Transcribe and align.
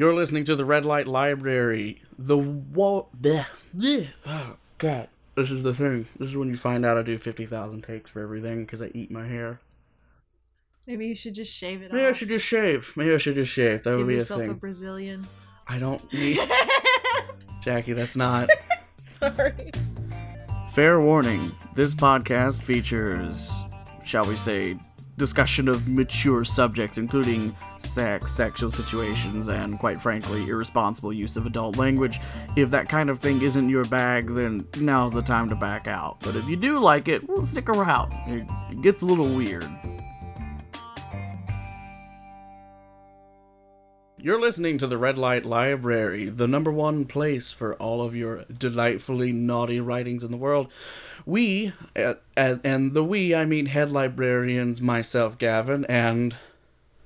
You're 0.00 0.14
listening 0.14 0.44
to 0.44 0.56
the 0.56 0.64
Red 0.64 0.86
Light 0.86 1.06
Library. 1.06 2.00
The 2.18 2.38
wall. 2.38 3.10
Oh, 3.22 4.56
God. 4.78 5.08
This 5.34 5.50
is 5.50 5.62
the 5.62 5.74
thing. 5.74 6.06
This 6.18 6.30
is 6.30 6.36
when 6.38 6.48
you 6.48 6.54
find 6.54 6.86
out 6.86 6.96
I 6.96 7.02
do 7.02 7.18
50,000 7.18 7.82
takes 7.82 8.10
for 8.10 8.22
everything 8.22 8.64
because 8.64 8.80
I 8.80 8.90
eat 8.94 9.10
my 9.10 9.26
hair. 9.26 9.60
Maybe 10.86 11.06
you 11.06 11.14
should 11.14 11.34
just 11.34 11.52
shave 11.52 11.82
it 11.82 11.92
Maybe 11.92 12.06
I 12.06 12.12
should 12.12 12.30
just 12.30 12.46
shave. 12.46 12.94
Maybe 12.96 13.12
I 13.12 13.18
should 13.18 13.34
just 13.34 13.52
shave. 13.52 13.82
That 13.82 13.94
would 13.94 14.06
be 14.06 14.14
a 14.14 14.16
yourself 14.16 14.40
a. 14.40 14.54
Brazilian. 14.54 15.26
I 15.68 15.78
don't 15.78 16.10
need. 16.14 16.38
Jackie, 17.62 17.92
that's 17.92 18.16
not. 18.16 18.48
Sorry. 19.18 19.70
Fair 20.72 20.98
warning 21.02 21.52
this 21.74 21.94
podcast 21.94 22.62
features, 22.62 23.50
shall 24.06 24.24
we 24.24 24.38
say, 24.38 24.78
discussion 25.20 25.68
of 25.68 25.86
mature 25.86 26.44
subjects, 26.44 26.98
including 26.98 27.54
sex, 27.78 28.32
sexual 28.32 28.70
situations, 28.70 29.48
and 29.48 29.78
quite 29.78 30.02
frankly, 30.02 30.48
irresponsible 30.48 31.12
use 31.12 31.36
of 31.36 31.46
adult 31.46 31.76
language. 31.76 32.18
If 32.56 32.70
that 32.70 32.88
kind 32.88 33.10
of 33.10 33.20
thing 33.20 33.42
isn't 33.42 33.68
your 33.68 33.84
bag, 33.84 34.34
then 34.34 34.66
now's 34.78 35.12
the 35.12 35.22
time 35.22 35.48
to 35.50 35.54
back 35.54 35.86
out. 35.86 36.16
But 36.22 36.34
if 36.34 36.48
you 36.48 36.56
do 36.56 36.80
like 36.80 37.06
it, 37.06 37.28
well, 37.28 37.42
stick 37.42 37.68
around. 37.68 38.12
It, 38.26 38.82
gets 38.82 39.02
a 39.02 39.06
little 39.06 39.32
weird. 39.32 39.68
You're 44.22 44.40
listening 44.40 44.76
to 44.78 44.86
the 44.86 44.98
Red 44.98 45.16
Light 45.16 45.46
Library, 45.46 46.28
the 46.28 46.46
number 46.46 46.70
one 46.70 47.06
place 47.06 47.52
for 47.52 47.74
all 47.76 48.02
of 48.02 48.14
your 48.14 48.44
delightfully 48.44 49.32
naughty 49.32 49.80
writings 49.80 50.22
in 50.22 50.30
the 50.30 50.36
world. 50.36 50.68
We, 51.24 51.72
uh, 51.96 52.14
and 52.36 52.92
the 52.92 53.02
we, 53.02 53.34
I 53.34 53.46
mean 53.46 53.64
head 53.64 53.90
librarians, 53.90 54.82
myself, 54.82 55.38
Gavin, 55.38 55.86
and 55.86 56.36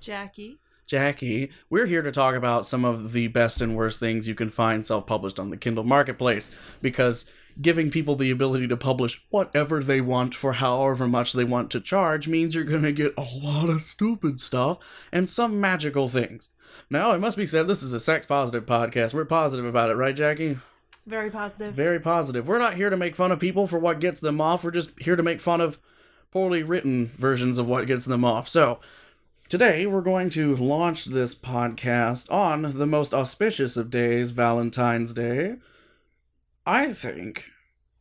Jackie. 0.00 0.58
Jackie, 0.88 1.50
we're 1.70 1.86
here 1.86 2.02
to 2.02 2.10
talk 2.10 2.34
about 2.34 2.66
some 2.66 2.84
of 2.84 3.12
the 3.12 3.28
best 3.28 3.60
and 3.60 3.76
worst 3.76 4.00
things 4.00 4.26
you 4.26 4.34
can 4.34 4.50
find 4.50 4.84
self 4.84 5.06
published 5.06 5.38
on 5.38 5.50
the 5.50 5.56
Kindle 5.56 5.84
Marketplace 5.84 6.50
because 6.82 7.26
giving 7.62 7.92
people 7.92 8.16
the 8.16 8.32
ability 8.32 8.66
to 8.66 8.76
publish 8.76 9.22
whatever 9.30 9.84
they 9.84 10.00
want 10.00 10.34
for 10.34 10.54
however 10.54 11.06
much 11.06 11.32
they 11.32 11.44
want 11.44 11.70
to 11.70 11.80
charge 11.80 12.26
means 12.26 12.56
you're 12.56 12.64
going 12.64 12.82
to 12.82 12.90
get 12.90 13.14
a 13.16 13.22
lot 13.22 13.70
of 13.70 13.80
stupid 13.80 14.40
stuff 14.40 14.78
and 15.12 15.30
some 15.30 15.60
magical 15.60 16.08
things. 16.08 16.48
Now, 16.90 17.12
it 17.12 17.18
must 17.18 17.36
be 17.36 17.46
said, 17.46 17.66
this 17.66 17.82
is 17.82 17.92
a 17.92 18.00
sex 18.00 18.26
positive 18.26 18.66
podcast. 18.66 19.14
We're 19.14 19.24
positive 19.24 19.64
about 19.64 19.90
it, 19.90 19.94
right, 19.94 20.14
Jackie? 20.14 20.58
Very 21.06 21.30
positive. 21.30 21.74
Very 21.74 22.00
positive. 22.00 22.48
We're 22.48 22.58
not 22.58 22.74
here 22.74 22.90
to 22.90 22.96
make 22.96 23.16
fun 23.16 23.32
of 23.32 23.38
people 23.38 23.66
for 23.66 23.78
what 23.78 24.00
gets 24.00 24.20
them 24.20 24.40
off. 24.40 24.64
We're 24.64 24.70
just 24.70 24.90
here 24.98 25.16
to 25.16 25.22
make 25.22 25.40
fun 25.40 25.60
of 25.60 25.78
poorly 26.30 26.62
written 26.62 27.12
versions 27.18 27.58
of 27.58 27.68
what 27.68 27.86
gets 27.86 28.06
them 28.06 28.24
off. 28.24 28.48
So, 28.48 28.80
today 29.48 29.86
we're 29.86 30.00
going 30.00 30.30
to 30.30 30.56
launch 30.56 31.04
this 31.04 31.34
podcast 31.34 32.32
on 32.32 32.78
the 32.78 32.86
most 32.86 33.12
auspicious 33.12 33.76
of 33.76 33.90
days, 33.90 34.30
Valentine's 34.30 35.12
Day. 35.12 35.56
I 36.66 36.92
think 36.92 37.50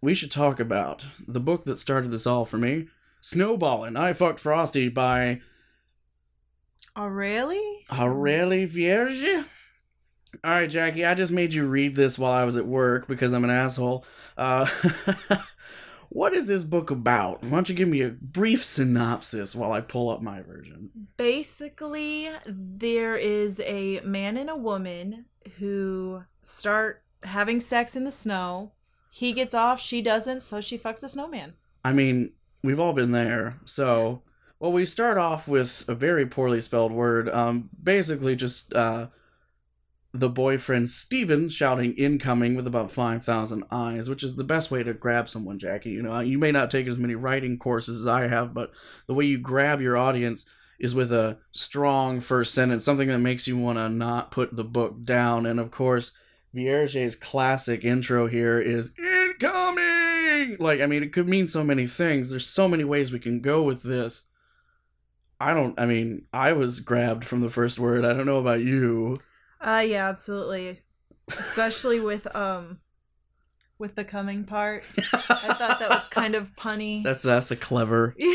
we 0.02 0.14
should 0.14 0.32
talk 0.32 0.60
about 0.60 1.06
the 1.28 1.40
book 1.40 1.66
that 1.66 1.80
started 1.80 2.12
this 2.12 2.26
all 2.26 2.46
for 2.46 2.58
me 2.58 2.88
Snowballin' 3.22 3.96
I 3.96 4.14
Fucked 4.14 4.40
Frosty 4.40 4.90
by 4.90 5.42
Oh, 6.96 7.08
really? 7.08 7.86
Aurélie 7.90 8.68
Vierge? 8.68 9.46
All 10.44 10.52
right, 10.52 10.70
Jackie, 10.70 11.06
I 11.06 11.14
just 11.14 11.32
made 11.32 11.54
you 11.54 11.66
read 11.66 11.96
this 11.96 12.20
while 12.20 12.32
I 12.34 12.44
was 12.44 12.58
at 12.58 12.68
work 12.68 13.08
because 13.08 13.34
I'm 13.34 13.44
an 13.44 13.50
asshole. 13.50 14.06
Uh, 14.38 14.68
what 16.10 16.34
is 16.34 16.48
this 16.48 16.64
book 16.64 16.92
about? 16.92 17.44
Why 17.44 17.50
don't 17.50 17.70
you 17.70 17.76
give 17.76 17.88
me 17.88 18.02
a 18.02 18.10
brief 18.10 18.64
synopsis 18.64 19.56
while 19.56 19.72
I 19.72 19.82
pull 19.82 20.10
up 20.10 20.22
my 20.22 20.42
version? 20.42 20.90
Basically, 21.18 22.30
there 22.46 23.16
is 23.16 23.60
a 23.62 24.02
man 24.02 24.38
and 24.38 24.50
a 24.50 24.56
woman 24.56 25.26
who 25.58 26.24
start 26.42 27.04
having 27.24 27.60
sex 27.60 27.96
in 27.96 28.04
the 28.04 28.12
snow. 28.12 28.74
He 29.12 29.34
gets 29.34 29.54
off, 29.54 29.80
she 29.80 30.02
doesn't, 30.02 30.44
so 30.44 30.62
she 30.62 30.78
fucks 30.78 31.04
a 31.04 31.10
snowman. 31.10 31.54
I 31.86 31.94
mean, 31.94 32.34
we've 32.64 32.80
all 32.80 32.94
been 32.94 33.12
there. 33.12 33.60
So, 33.66 34.24
well, 34.64 34.72
we 34.72 34.86
start 34.86 35.18
off 35.18 35.46
with 35.46 35.84
a 35.90 35.94
very 35.94 36.26
poorly 36.26 36.62
spelled 36.62 36.94
word. 36.94 37.28
Um, 37.28 37.70
basically, 37.84 38.34
just 38.34 38.74
uh, 38.74 39.08
the 40.14 40.30
boyfriend 40.30 40.90
Steven 40.90 41.50
shouting 41.50 41.94
incoming 41.96 42.56
with 42.56 42.66
about 42.66 42.90
5,000 42.90 43.66
eyes, 43.70 44.10
which 44.10 44.24
is 44.24 44.38
the 44.38 44.46
best 44.46 44.72
way 44.72 44.82
to 44.82 44.94
grab 44.94 45.28
someone, 45.28 45.60
Jackie. 45.60 45.90
You 45.90 46.02
know, 46.02 46.18
you 46.22 46.38
may 46.40 46.54
not 46.54 46.72
take 46.72 46.88
as 46.88 46.98
many 46.98 47.14
writing 47.14 47.58
courses 47.58 48.00
as 48.00 48.08
I 48.08 48.28
have, 48.28 48.54
but 48.54 48.72
the 49.06 49.14
way 49.14 49.26
you 49.26 49.38
grab 49.38 49.82
your 49.82 49.98
audience 49.98 50.46
is 50.80 50.96
with 50.96 51.12
a 51.12 51.40
strong 51.52 52.22
first 52.22 52.54
sentence, 52.54 52.86
something 52.86 53.10
that 53.10 53.20
makes 53.20 53.50
you 53.50 53.58
want 53.58 53.80
to 53.80 53.90
not 53.90 54.32
put 54.32 54.56
the 54.56 54.64
book 54.64 55.04
down. 55.04 55.46
And 55.46 55.60
of 55.60 55.72
course, 55.72 56.14
Vierge's 56.54 57.18
classic 57.18 57.84
intro 57.84 58.28
here 58.28 58.62
is 58.62 58.94
incoming. 58.98 60.56
Like, 60.58 60.80
I 60.80 60.86
mean, 60.86 61.04
it 61.04 61.12
could 61.12 61.28
mean 61.28 61.50
so 61.50 61.66
many 61.66 61.86
things. 61.86 62.30
There's 62.30 62.48
so 62.48 62.70
many 62.70 62.86
ways 62.86 63.12
we 63.12 63.20
can 63.20 63.42
go 63.42 63.62
with 63.62 63.84
this. 63.84 64.24
I 65.44 65.54
don't. 65.54 65.80
I 65.80 65.86
mean, 65.86 66.26
I 66.34 66.54
was 66.54 66.80
grabbed 66.80 67.26
from 67.26 67.42
the 67.42 67.50
first 67.50 67.80
word. 67.80 68.06
I 68.06 68.14
don't 68.14 68.26
know 68.26 68.40
about 68.40 68.62
you. 68.62 69.16
Uh 69.60 69.84
yeah, 69.86 70.10
absolutely. 70.10 70.80
Especially 71.28 72.00
with 72.12 72.34
um 72.36 72.80
with 73.78 73.96
the 73.96 74.04
coming 74.04 74.46
part. 74.46 74.86
I 74.98 75.02
thought 75.02 75.80
that 75.80 75.90
was 75.90 76.08
kind 76.08 76.36
of 76.36 76.56
punny. 76.56 77.04
That's 77.04 77.22
that's 77.22 77.52
a 77.52 77.56
clever. 77.56 78.16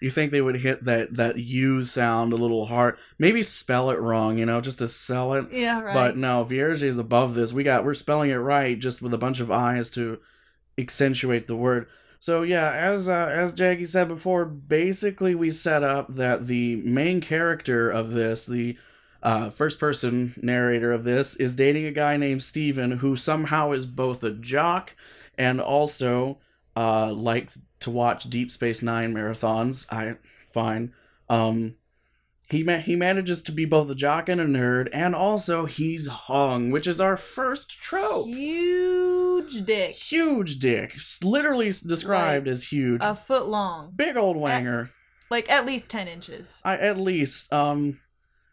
You 0.00 0.08
think 0.08 0.30
they 0.30 0.40
would 0.40 0.60
hit 0.60 0.84
that 0.84 1.14
that 1.16 1.36
U 1.36 1.84
sound 1.84 2.32
a 2.32 2.36
little 2.36 2.64
hard? 2.66 2.96
Maybe 3.18 3.42
spell 3.42 3.90
it 3.90 4.00
wrong, 4.00 4.38
you 4.38 4.46
know, 4.46 4.62
just 4.62 4.78
to 4.78 4.88
sell 4.88 5.34
it. 5.34 5.52
yeah, 5.52 5.80
right. 5.80 5.92
But 5.92 6.16
no, 6.16 6.42
Vierge 6.42 6.82
is 6.82 6.96
above 6.96 7.34
this. 7.34 7.52
We 7.52 7.64
got 7.64 7.84
we're 7.84 7.92
spelling 7.92 8.30
it 8.30 8.36
right, 8.36 8.78
just 8.78 9.02
with 9.02 9.12
a 9.12 9.18
bunch 9.18 9.40
of 9.40 9.50
eyes 9.50 9.90
to 9.90 10.18
accentuate 10.78 11.46
the 11.46 11.56
word. 11.56 11.86
So 12.20 12.42
yeah, 12.42 12.70
as 12.70 13.08
uh, 13.08 13.30
as 13.32 13.54
Jackie 13.54 13.86
said 13.86 14.08
before, 14.08 14.44
basically 14.44 15.34
we 15.34 15.48
set 15.48 15.82
up 15.82 16.14
that 16.14 16.46
the 16.46 16.76
main 16.76 17.22
character 17.22 17.90
of 17.90 18.12
this, 18.12 18.44
the 18.44 18.76
uh, 19.22 19.48
first 19.48 19.80
person 19.80 20.34
narrator 20.40 20.92
of 20.92 21.04
this, 21.04 21.34
is 21.36 21.54
dating 21.54 21.86
a 21.86 21.92
guy 21.92 22.18
named 22.18 22.42
Steven 22.42 22.98
who 22.98 23.16
somehow 23.16 23.72
is 23.72 23.86
both 23.86 24.22
a 24.22 24.30
jock 24.30 24.94
and 25.38 25.62
also 25.62 26.38
uh, 26.76 27.10
likes 27.10 27.58
to 27.80 27.90
watch 27.90 28.28
Deep 28.28 28.52
Space 28.52 28.82
Nine 28.82 29.14
marathons. 29.14 29.86
I 29.90 30.16
fine. 30.52 30.92
Um, 31.30 31.76
he 32.50 32.62
ma- 32.62 32.78
he 32.78 32.96
manages 32.96 33.40
to 33.42 33.52
be 33.52 33.64
both 33.64 33.88
a 33.88 33.94
jock 33.94 34.28
and 34.28 34.42
a 34.42 34.44
nerd, 34.44 34.90
and 34.92 35.14
also 35.14 35.64
he's 35.64 36.06
hung, 36.06 36.70
which 36.70 36.86
is 36.86 37.00
our 37.00 37.16
first 37.16 37.80
trope. 37.80 38.26
Huge 39.50 39.66
dick. 39.66 39.90
Huge 39.92 40.58
dick, 40.58 40.96
literally 41.22 41.66
described 41.66 42.48
as 42.48 42.64
huge. 42.68 43.00
A 43.02 43.14
foot 43.14 43.46
long. 43.46 43.92
Big 43.94 44.16
old 44.16 44.36
wanger. 44.36 44.90
Like 45.30 45.50
at 45.50 45.66
least 45.66 45.90
ten 45.90 46.08
inches. 46.08 46.60
I 46.64 46.76
at 46.76 46.98
least 46.98 47.52
um 47.52 48.00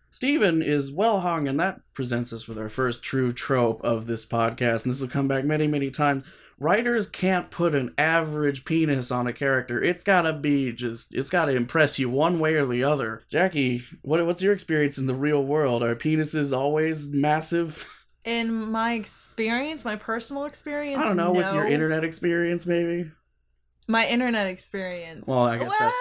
Steven 0.09 0.61
is 0.61 0.91
well 0.91 1.19
hung, 1.19 1.47
and 1.47 1.59
that 1.59 1.81
presents 1.93 2.31
us 2.31 2.47
with 2.47 2.57
our 2.57 2.69
first 2.69 3.03
true 3.03 3.33
trope 3.33 3.83
of 3.83 4.07
this 4.07 4.25
podcast, 4.25 4.83
and 4.83 4.93
this 4.93 5.01
will 5.01 5.07
come 5.07 5.27
back 5.27 5.45
many, 5.45 5.67
many 5.67 5.91
times. 5.91 6.23
Writers 6.59 7.05
can't 7.05 7.51
put 7.51 7.75
an 7.75 7.93
average 7.99 8.65
penis 8.65 9.11
on 9.11 9.27
a 9.27 9.33
character. 9.33 9.83
It's 9.83 10.03
gotta 10.03 10.33
be 10.33 10.71
just 10.71 11.13
it's 11.13 11.29
gotta 11.29 11.55
impress 11.55 11.99
you 11.99 12.09
one 12.09 12.39
way 12.39 12.55
or 12.55 12.65
the 12.65 12.83
other. 12.83 13.23
Jackie, 13.29 13.83
what 14.01 14.25
what's 14.25 14.41
your 14.41 14.53
experience 14.53 14.97
in 14.97 15.05
the 15.05 15.13
real 15.13 15.43
world? 15.43 15.83
Are 15.83 15.95
penises 15.95 16.57
always 16.57 17.07
massive? 17.07 17.85
In 18.27 18.53
my 18.71 18.93
experience, 18.95 19.85
my 19.85 19.95
personal 19.95 20.43
experience, 20.43 20.99
I 20.99 21.05
don't 21.05 21.15
know, 21.15 21.31
with 21.31 21.53
your 21.53 21.65
internet 21.65 22.03
experience 22.03 22.65
maybe? 22.65 23.09
my 23.87 24.05
internet 24.05 24.47
experience. 24.47 25.25
Well, 25.25 25.43
I 25.45 25.57
guess 25.57 25.71
that's- 25.71 25.93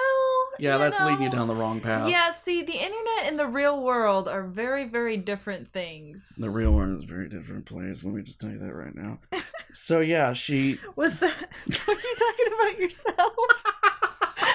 Yeah, 0.58 0.76
that's 0.76 1.00
leading 1.00 1.22
you 1.22 1.30
down 1.30 1.46
the 1.46 1.54
wrong 1.54 1.80
path. 1.80 2.08
Yeah, 2.10 2.32
see, 2.32 2.62
the 2.62 2.72
internet 2.72 3.26
and 3.26 3.38
the 3.38 3.46
real 3.46 3.80
world 3.80 4.26
are 4.26 4.42
very, 4.42 4.84
very 4.86 5.16
different 5.16 5.72
things. 5.72 6.34
The 6.36 6.50
real 6.50 6.72
world 6.72 6.96
is 6.96 7.04
a 7.04 7.06
very 7.06 7.28
different 7.28 7.64
place. 7.66 8.02
Let 8.04 8.12
me 8.14 8.22
just 8.22 8.40
tell 8.40 8.50
you 8.50 8.58
that 8.58 8.74
right 8.74 8.94
now. 8.94 9.20
so 9.72 10.00
yeah, 10.00 10.32
she 10.32 10.78
Was 10.96 11.20
that? 11.20 11.30
Are 11.88 11.92
you 11.92 12.16
talking 12.18 12.46
about 12.58 12.78
yourself? 12.80 13.34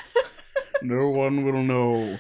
no 0.81 1.07
one 1.07 1.45
will 1.45 1.63
know. 1.63 2.19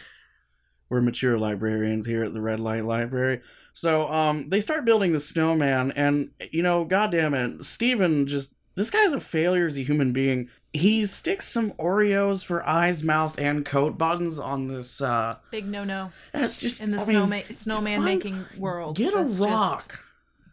We're 0.87 1.01
mature 1.01 1.37
librarians 1.37 2.05
here 2.05 2.23
at 2.23 2.33
the 2.33 2.41
Red 2.41 2.59
Light 2.61 2.85
Library. 2.85 3.41
So, 3.73 4.11
um, 4.11 4.49
they 4.49 4.59
start 4.61 4.85
building 4.85 5.11
the 5.13 5.19
snowman, 5.19 5.91
and 5.93 6.31
you 6.51 6.61
know, 6.61 6.83
goddamn 6.85 7.33
it, 7.33 7.63
Steven 7.63 8.27
just 8.27 8.53
this 8.75 8.89
guy's 8.89 9.13
a 9.13 9.19
failure 9.19 9.65
as 9.67 9.77
a 9.77 9.83
human 9.83 10.11
being. 10.13 10.49
He 10.73 11.05
sticks 11.05 11.47
some 11.49 11.71
Oreos 11.73 12.45
for 12.45 12.65
eyes, 12.67 13.03
mouth, 13.03 13.37
and 13.37 13.65
coat 13.65 13.97
buttons 13.97 14.39
on 14.39 14.67
this. 14.67 15.01
uh 15.01 15.35
Big 15.51 15.67
no 15.67 15.83
no 15.83 16.11
That's 16.33 16.59
just 16.59 16.81
in 16.81 16.91
the 16.91 16.99
I 17.01 17.25
mean, 17.25 17.43
snowman 17.51 18.03
making 18.03 18.45
world. 18.57 18.95
Get 18.97 19.13
a 19.13 19.17
That's 19.17 19.37
just- 19.37 19.49
rock. 19.49 20.03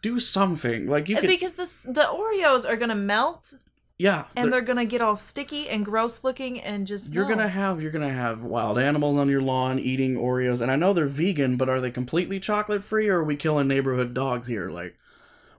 Do 0.01 0.17
something 0.19 0.87
like 0.87 1.09
you 1.09 1.17
could. 1.17 1.27
because 1.27 1.55
the 1.55 1.91
the 1.91 2.01
Oreos 2.03 2.65
are 2.67 2.77
gonna 2.77 2.95
melt 2.95 3.53
Yeah, 4.01 4.23
and 4.35 4.47
the- 4.47 4.51
they're 4.51 4.61
gonna 4.61 4.85
get 4.85 5.01
all 5.01 5.15
sticky 5.17 5.67
and 5.67 5.83
gross 5.83 6.23
looking 6.23 6.61
and 6.61 6.87
just 6.87 7.13
you're 7.13 7.25
no. 7.27 7.35
gonna 7.35 7.49
have 7.49 7.81
you're 7.81 7.91
gonna 7.91 8.13
have 8.13 8.41
wild 8.41 8.79
animals 8.79 9.17
on 9.17 9.27
your 9.27 9.41
lawn 9.41 9.77
eating 9.77 10.15
Oreos, 10.15 10.61
and 10.61 10.71
I 10.71 10.77
know 10.77 10.93
they're 10.93 11.05
vegan, 11.07 11.57
but 11.57 11.67
are 11.67 11.81
they 11.81 11.91
completely 11.91 12.39
chocolate 12.39 12.83
free, 12.83 13.09
or 13.09 13.17
are 13.19 13.23
we 13.25 13.35
killing 13.35 13.67
neighborhood 13.67 14.13
dogs 14.13 14.47
here? 14.47 14.69
Like, 14.69 14.95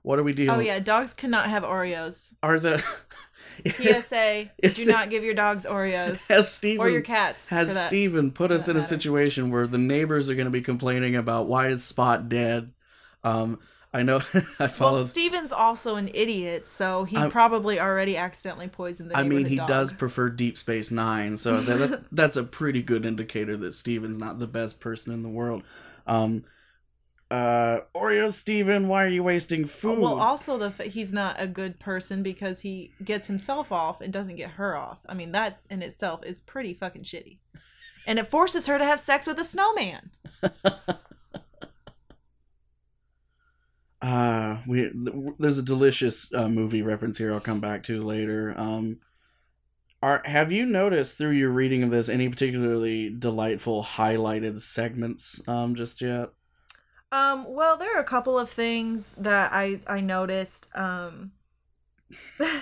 what 0.01 0.17
are 0.17 0.23
we 0.23 0.33
doing? 0.33 0.49
Oh 0.49 0.59
yeah, 0.59 0.79
dogs 0.79 1.13
cannot 1.13 1.49
have 1.49 1.61
Oreos. 1.61 2.33
Are 2.41 2.59
the 2.59 2.83
PSA: 3.65 4.49
Do 4.61 4.69
the- 4.69 4.85
not 4.91 5.09
give 5.09 5.23
your 5.23 5.33
dogs 5.35 5.65
Oreos 5.65 6.25
has 6.27 6.51
Steven 6.51 6.81
or 6.85 6.89
your 6.89 7.01
cats. 7.01 7.49
has. 7.49 7.75
Steven 7.85 8.31
put 8.31 8.51
us 8.51 8.67
in 8.67 8.75
a 8.77 8.81
situation 8.81 9.51
where 9.51 9.67
the 9.67 9.77
neighbors 9.77 10.29
are 10.29 10.35
going 10.35 10.45
to 10.45 10.51
be 10.51 10.61
complaining 10.61 11.15
about 11.15 11.47
why 11.47 11.67
is 11.67 11.83
Spot 11.83 12.27
dead? 12.27 12.71
Um, 13.23 13.59
I 13.93 14.03
know 14.03 14.21
I 14.33 14.43
Well, 14.59 14.69
followed. 14.69 15.07
Steven's 15.07 15.51
also 15.51 15.95
an 15.97 16.09
idiot, 16.13 16.67
so 16.67 17.03
he 17.03 17.17
I'm- 17.17 17.29
probably 17.29 17.79
already 17.79 18.15
accidentally 18.15 18.67
poisoned 18.69 19.11
the 19.11 19.17
I 19.17 19.23
mean, 19.23 19.45
he 19.45 19.55
dog. 19.57 19.67
does 19.67 19.91
prefer 19.93 20.29
Deep 20.29 20.57
Space 20.57 20.91
Nine, 20.91 21.35
so 21.37 21.59
that, 21.61 21.89
that, 21.89 22.03
that's 22.11 22.37
a 22.37 22.43
pretty 22.43 22.81
good 22.81 23.05
indicator 23.05 23.57
that 23.57 23.73
Steven's 23.73 24.17
not 24.17 24.39
the 24.39 24.47
best 24.47 24.79
person 24.79 25.13
in 25.13 25.23
the 25.23 25.29
world. 25.29 25.63
Um, 26.07 26.45
uh, 27.29 27.81
Oreo 27.95 28.31
Steven, 28.31 28.87
why 28.89 29.03
are 29.05 29.09
you 29.09 29.23
wasting 29.23 29.65
food? 29.65 29.99
Well, 29.99 30.19
also 30.19 30.57
the 30.57 30.67
f- 30.77 30.91
he's 30.91 31.13
not 31.13 31.35
a 31.39 31.47
good 31.47 31.79
person 31.79 32.23
because 32.23 32.59
he 32.61 32.91
gets 33.03 33.27
himself 33.27 33.71
off 33.71 34.01
and 34.01 34.11
doesn't 34.11 34.35
get 34.35 34.51
her 34.51 34.75
off. 34.75 34.99
I 35.07 35.13
mean, 35.13 35.31
that 35.31 35.59
in 35.69 35.81
itself 35.81 36.25
is 36.25 36.41
pretty 36.41 36.73
fucking 36.73 37.03
shitty. 37.03 37.37
And 38.05 38.19
it 38.19 38.27
forces 38.27 38.67
her 38.67 38.77
to 38.77 38.83
have 38.85 38.99
sex 38.99 39.27
with 39.27 39.39
a 39.39 39.45
snowman. 39.45 40.11
Uh, 44.01 44.57
we 44.65 44.89
there's 45.37 45.59
a 45.59 45.63
delicious 45.63 46.33
uh, 46.33 46.49
movie 46.49 46.81
reference 46.81 47.17
here. 47.17 47.33
I'll 47.33 47.39
come 47.39 47.59
back 47.59 47.83
to 47.83 48.01
later. 48.01 48.53
Um, 48.57 48.99
are 50.01 50.23
have 50.25 50.51
you 50.51 50.65
noticed 50.65 51.17
through 51.17 51.31
your 51.31 51.51
reading 51.51 51.83
of 51.83 51.91
this 51.91 52.09
any 52.09 52.27
particularly 52.27 53.09
delightful 53.09 53.83
highlighted 53.83 54.59
segments? 54.59 55.39
Um, 55.47 55.75
just 55.75 56.01
yet? 56.01 56.29
Um, 57.11 57.45
well, 57.47 57.77
there 57.77 57.95
are 57.95 58.01
a 58.01 58.05
couple 58.05 58.39
of 58.39 58.49
things 58.49 59.13
that 59.19 59.51
I 59.53 59.81
I 59.85 60.01
noticed. 60.01 60.67
Um, 60.73 61.33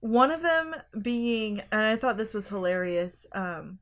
one 0.00 0.30
of 0.30 0.42
them 0.42 0.74
being, 1.00 1.60
and 1.70 1.84
I 1.84 1.96
thought 1.96 2.16
this 2.16 2.34
was 2.34 2.48
hilarious. 2.48 3.26
Um, 3.32 3.78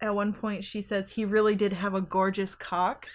at 0.00 0.14
one 0.14 0.32
point, 0.32 0.64
she 0.64 0.80
says 0.82 1.10
he 1.10 1.24
really 1.24 1.54
did 1.54 1.74
have 1.74 1.94
a 1.94 2.00
gorgeous 2.00 2.56
cock, 2.56 3.06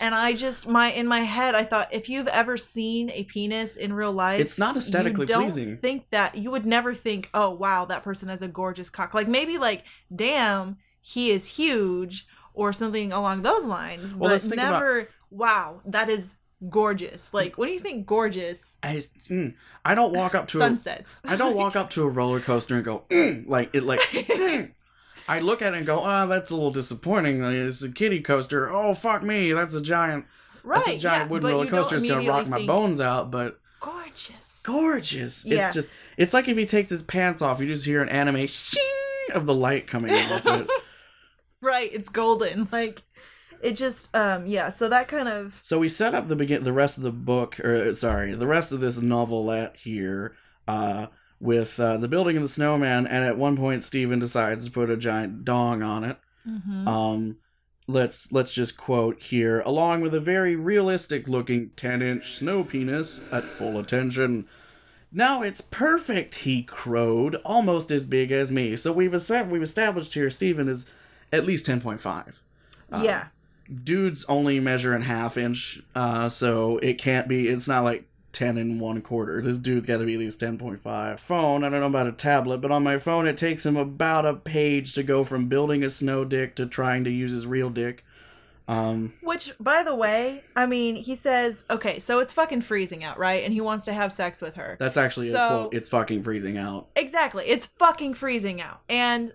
and 0.00 0.14
I 0.14 0.32
just 0.32 0.66
my 0.66 0.90
in 0.92 1.06
my 1.06 1.20
head 1.20 1.54
I 1.54 1.64
thought 1.64 1.92
if 1.92 2.08
you've 2.08 2.28
ever 2.28 2.56
seen 2.56 3.10
a 3.10 3.24
penis 3.24 3.76
in 3.76 3.92
real 3.92 4.12
life, 4.12 4.40
It's 4.40 4.58
not 4.58 4.76
aesthetically 4.76 5.22
you 5.22 5.26
don't 5.26 5.42
pleasing. 5.44 5.76
Think 5.78 6.10
that 6.10 6.36
you 6.36 6.50
would 6.50 6.66
never 6.66 6.94
think, 6.94 7.30
oh 7.34 7.50
wow, 7.50 7.84
that 7.86 8.02
person 8.02 8.28
has 8.28 8.42
a 8.42 8.48
gorgeous 8.48 8.90
cock. 8.90 9.14
Like 9.14 9.28
maybe 9.28 9.58
like, 9.58 9.84
damn, 10.14 10.78
he 11.00 11.30
is 11.30 11.56
huge 11.56 12.26
or 12.54 12.72
something 12.72 13.12
along 13.12 13.42
those 13.42 13.64
lines. 13.64 14.14
Well, 14.14 14.28
but 14.28 14.32
let's 14.32 14.46
about- 14.46 14.56
never, 14.56 15.08
wow, 15.30 15.80
that 15.86 16.08
is 16.08 16.34
gorgeous. 16.68 17.32
Like 17.32 17.56
when 17.56 17.68
you 17.68 17.78
think 17.78 18.06
gorgeous, 18.06 18.78
I 18.82 18.96
mm, 19.28 19.54
I 19.84 19.94
don't 19.94 20.12
walk 20.12 20.34
up 20.34 20.48
to 20.48 20.58
a, 20.58 20.60
sunsets. 20.60 21.20
I 21.24 21.36
don't 21.36 21.56
walk 21.56 21.76
up 21.76 21.90
to 21.90 22.02
a 22.02 22.08
roller 22.08 22.40
coaster 22.40 22.76
and 22.76 22.84
go 22.84 23.04
mm, 23.10 23.48
like 23.48 23.70
it 23.74 23.84
like. 23.84 24.00
mm. 24.00 24.70
I 25.28 25.40
look 25.40 25.60
at 25.60 25.74
it 25.74 25.76
and 25.76 25.86
go, 25.86 26.02
oh, 26.04 26.26
that's 26.26 26.50
a 26.50 26.54
little 26.54 26.70
disappointing. 26.70 27.44
It's 27.44 27.82
a 27.82 27.90
kiddie 27.90 28.20
coaster. 28.22 28.70
Oh, 28.72 28.94
fuck 28.94 29.22
me. 29.22 29.52
That's 29.52 29.74
a 29.74 29.80
giant, 29.82 30.24
right? 30.64 30.78
that's 30.78 30.88
a 30.88 30.98
giant 30.98 31.24
yeah, 31.24 31.28
wooden 31.28 31.50
roller 31.50 31.66
coaster. 31.66 31.96
It's 31.96 32.06
going 32.06 32.24
to 32.24 32.30
rock 32.30 32.46
my 32.48 32.56
think, 32.56 32.66
bones 32.66 33.00
out, 33.00 33.30
but 33.30 33.60
Gorgeous. 33.80 34.62
gorgeous. 34.64 35.44
Yeah. 35.44 35.66
It's 35.66 35.74
just, 35.74 35.88
it's 36.16 36.32
like 36.32 36.48
if 36.48 36.56
he 36.56 36.64
takes 36.64 36.88
his 36.88 37.02
pants 37.02 37.42
off, 37.42 37.60
you 37.60 37.66
just 37.66 37.84
hear 37.84 38.02
an 38.02 38.08
anime 38.08 38.46
shing 38.46 38.82
of 39.34 39.44
the 39.44 39.54
light 39.54 39.86
coming 39.86 40.12
off 40.12 40.46
it. 40.46 40.68
right, 41.60 41.90
it's 41.92 42.08
golden. 42.08 42.66
Like 42.72 43.02
it 43.62 43.72
just, 43.76 44.14
um, 44.16 44.46
yeah. 44.46 44.70
So 44.70 44.88
that 44.88 45.08
kind 45.08 45.28
of 45.28 45.60
So 45.62 45.78
we 45.78 45.88
set 45.88 46.14
up 46.14 46.28
the 46.28 46.36
begin 46.36 46.64
the 46.64 46.72
rest 46.72 46.96
of 46.96 47.04
the 47.04 47.12
book, 47.12 47.60
or 47.60 47.92
sorry, 47.92 48.34
the 48.34 48.46
rest 48.46 48.72
of 48.72 48.80
this 48.80 49.00
novelette 49.00 49.76
here, 49.76 50.34
uh, 50.66 51.08
with 51.40 51.78
uh, 51.78 51.96
the 51.98 52.08
building 52.08 52.36
of 52.36 52.42
the 52.42 52.48
snowman, 52.48 53.06
and 53.06 53.24
at 53.24 53.38
one 53.38 53.56
point 53.56 53.84
Steven 53.84 54.18
decides 54.18 54.64
to 54.66 54.70
put 54.70 54.90
a 54.90 54.96
giant 54.96 55.44
dong 55.44 55.82
on 55.82 56.04
it. 56.04 56.18
Mhm. 56.48 56.86
Um, 56.86 57.36
let's 57.86 58.32
let's 58.32 58.52
just 58.52 58.76
quote 58.76 59.22
here, 59.22 59.60
along 59.60 60.00
with 60.00 60.14
a 60.14 60.20
very 60.20 60.56
realistic 60.56 61.28
looking 61.28 61.70
ten 61.76 62.02
inch 62.02 62.32
snow 62.32 62.64
penis 62.64 63.22
at 63.32 63.44
full 63.44 63.78
attention. 63.78 64.46
Now 65.10 65.40
it's 65.42 65.60
perfect, 65.62 66.34
he 66.36 66.62
crowed, 66.62 67.36
almost 67.36 67.90
as 67.90 68.04
big 68.04 68.30
as 68.30 68.50
me. 68.50 68.76
So 68.76 68.92
we've 68.92 69.14
es- 69.14 69.30
we've 69.48 69.62
established 69.62 70.14
here 70.14 70.28
Steven 70.30 70.68
is 70.68 70.84
at 71.32 71.46
least 71.46 71.64
ten 71.66 71.80
point 71.80 72.00
five. 72.00 72.42
Uh, 72.92 73.02
yeah. 73.04 73.24
dudes 73.84 74.24
only 74.30 74.58
measure 74.60 74.94
in 74.96 75.02
half 75.02 75.36
inch, 75.36 75.82
uh, 75.94 76.28
so 76.28 76.78
it 76.78 76.94
can't 76.98 77.28
be. 77.28 77.48
It's 77.48 77.68
not 77.68 77.84
like 77.84 78.04
ten 78.38 78.56
and 78.56 78.80
one 78.80 79.02
quarter. 79.02 79.42
This 79.42 79.58
dude's 79.58 79.86
got 79.86 79.98
to 79.98 80.04
be 80.04 80.14
at 80.14 80.20
least 80.20 80.38
ten 80.38 80.58
point 80.58 80.80
five. 80.80 81.18
Phone. 81.20 81.64
I 81.64 81.68
don't 81.68 81.80
know 81.80 81.86
about 81.86 82.06
a 82.06 82.12
tablet, 82.12 82.58
but 82.58 82.70
on 82.70 82.84
my 82.84 82.98
phone, 82.98 83.26
it 83.26 83.36
takes 83.36 83.66
him 83.66 83.76
about 83.76 84.24
a 84.24 84.34
page 84.34 84.94
to 84.94 85.02
go 85.02 85.24
from 85.24 85.48
building 85.48 85.82
a 85.82 85.90
snow 85.90 86.24
dick 86.24 86.54
to 86.56 86.66
trying 86.66 87.02
to 87.04 87.10
use 87.10 87.32
his 87.32 87.46
real 87.46 87.68
dick. 87.68 88.04
Um, 88.68 89.14
Which, 89.22 89.52
by 89.58 89.82
the 89.82 89.94
way, 89.94 90.44
I 90.54 90.66
mean, 90.66 90.94
he 90.96 91.16
says, 91.16 91.64
okay, 91.70 92.00
so 92.00 92.20
it's 92.20 92.34
fucking 92.34 92.60
freezing 92.60 93.02
out, 93.02 93.18
right? 93.18 93.42
And 93.42 93.52
he 93.52 93.62
wants 93.62 93.86
to 93.86 93.94
have 93.94 94.12
sex 94.12 94.42
with 94.42 94.56
her. 94.56 94.76
that's 94.78 94.98
actually 94.98 95.30
a 95.30 95.32
quote. 95.32 95.74
It's 95.74 95.88
fucking 95.88 96.22
freezing 96.22 96.58
out. 96.58 96.88
Exactly. 96.94 97.44
It's 97.46 97.66
fucking 97.66 98.12
freezing 98.14 98.60
out. 98.60 98.82
And 98.88 99.32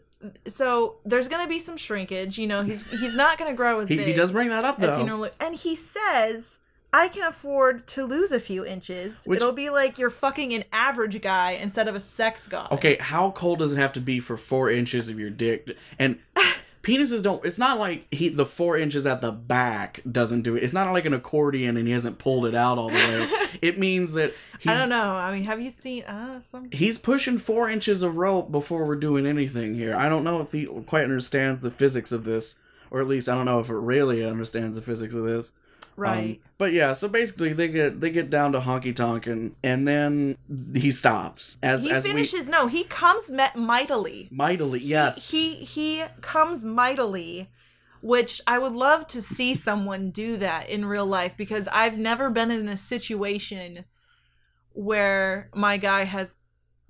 so 0.47 0.95
there's 1.03 1.27
gonna 1.27 1.49
be 1.49 1.59
some 1.59 1.75
shrinkage. 1.77 2.37
You 2.37 2.47
know, 2.47 2.61
he's 2.61 2.89
he's 2.91 3.15
not 3.15 3.37
gonna 3.37 3.53
grow 3.55 3.79
as 3.79 3.89
He, 3.89 3.97
big 3.97 4.07
he 4.07 4.13
does 4.13 4.31
bring 4.31 4.49
that 4.49 4.63
up 4.63 4.79
as 4.79 4.95
he 4.95 5.01
though. 5.01 5.07
normally. 5.07 5.31
And 5.39 5.55
he 5.55 5.75
says, 5.75 6.59
"I 6.93 7.07
can 7.07 7.23
afford 7.27 7.87
to 7.87 8.05
lose 8.05 8.31
a 8.31 8.39
few 8.39 8.65
inches. 8.65 9.25
Which- 9.25 9.37
It'll 9.37 9.51
be 9.51 9.69
like 9.69 9.97
you're 9.99 10.09
fucking 10.09 10.53
an 10.53 10.63
average 10.71 11.21
guy 11.21 11.51
instead 11.51 11.87
of 11.87 11.95
a 11.95 11.99
sex 11.99 12.47
god." 12.47 12.71
Okay, 12.71 12.97
how 12.99 13.31
cold 13.31 13.59
does 13.59 13.71
it 13.73 13.77
have 13.77 13.93
to 13.93 13.99
be 13.99 14.19
for 14.19 14.37
four 14.37 14.69
inches 14.69 15.09
of 15.09 15.19
your 15.19 15.29
dick? 15.29 15.75
And 15.97 16.19
penises 16.83 17.23
don't. 17.23 17.43
It's 17.45 17.57
not 17.57 17.79
like 17.79 18.05
he 18.13 18.29
the 18.29 18.45
four 18.45 18.77
inches 18.77 19.07
at 19.07 19.21
the 19.21 19.31
back 19.31 20.01
doesn't 20.09 20.41
do 20.41 20.55
it. 20.55 20.63
It's 20.63 20.73
not 20.73 20.91
like 20.91 21.05
an 21.05 21.13
accordion 21.13 21.77
and 21.77 21.87
he 21.87 21.93
hasn't 21.93 22.19
pulled 22.19 22.45
it 22.45 22.53
out 22.55 22.77
all 22.77 22.89
the 22.89 22.95
way. 22.95 23.29
it 23.61 23.79
means 23.79 24.13
that 24.13 24.33
he's 24.59 24.71
I 24.75 24.79
don't 24.79 24.89
know. 24.89 25.13
I 25.13 25.31
mean, 25.31 25.45
have 25.45 25.61
you 25.61 25.69
seen 25.71 26.03
uh 26.03 26.41
some? 26.41 26.69
he's 26.71 26.97
pushing 26.97 27.37
four 27.37 27.69
inches 27.69 28.03
of 28.03 28.17
rope 28.17 28.51
before 28.51 28.85
we're 28.85 28.95
doing 28.97 29.25
anything 29.25 29.75
here. 29.75 29.95
I 29.95 30.09
don't 30.09 30.23
know 30.23 30.41
if 30.41 30.51
he 30.51 30.65
quite 30.65 31.03
understands 31.05 31.61
the 31.61 31.71
physics 31.71 32.11
of 32.11 32.25
this, 32.25 32.55
or 32.91 32.99
at 33.01 33.07
least 33.07 33.29
I 33.29 33.35
don't 33.35 33.45
know 33.45 33.59
if 33.59 33.69
it 33.69 33.75
really 33.75 34.23
understands 34.25 34.75
the 34.75 34.81
physics 34.81 35.13
of 35.13 35.23
this. 35.23 35.51
Um, 35.97 36.03
Right. 36.03 36.41
but 36.57 36.73
yeah, 36.73 36.93
so 36.93 37.07
basically 37.07 37.53
they 37.53 37.67
get 37.67 37.99
they 37.99 38.09
get 38.09 38.29
down 38.29 38.51
to 38.53 38.59
honky 38.59 38.95
tonk 38.95 39.27
and 39.27 39.55
and 39.63 39.87
then 39.87 40.37
he 40.73 40.91
stops 40.91 41.57
as 41.61 41.83
he 41.83 41.91
as 41.91 42.05
finishes. 42.05 42.49
No, 42.49 42.67
he 42.67 42.83
comes 42.83 43.29
met 43.29 43.55
mightily. 43.55 44.27
we 44.31 44.35
mightily 44.35 44.79
yes 44.79 45.29
He, 45.31 45.55
he 45.55 45.97
he 45.99 46.03
comes 46.21 46.65
mightily, 46.65 47.49
which 48.01 48.41
I 48.47 48.57
would 48.57 48.73
love 48.73 49.05
to 49.07 49.21
see 49.21 49.53
someone 49.53 50.09
do 50.09 50.37
that 50.37 50.67
in 50.69 50.85
real 50.85 51.05
life 51.05 51.37
because 51.37 51.67
I've 51.71 51.97
never 51.97 52.29
been 52.29 52.49
in 52.51 52.67
a 52.67 52.77
situation 52.77 53.85
where 54.71 55.49
my 55.53 55.77
guy 55.77 56.03
has 56.05 56.37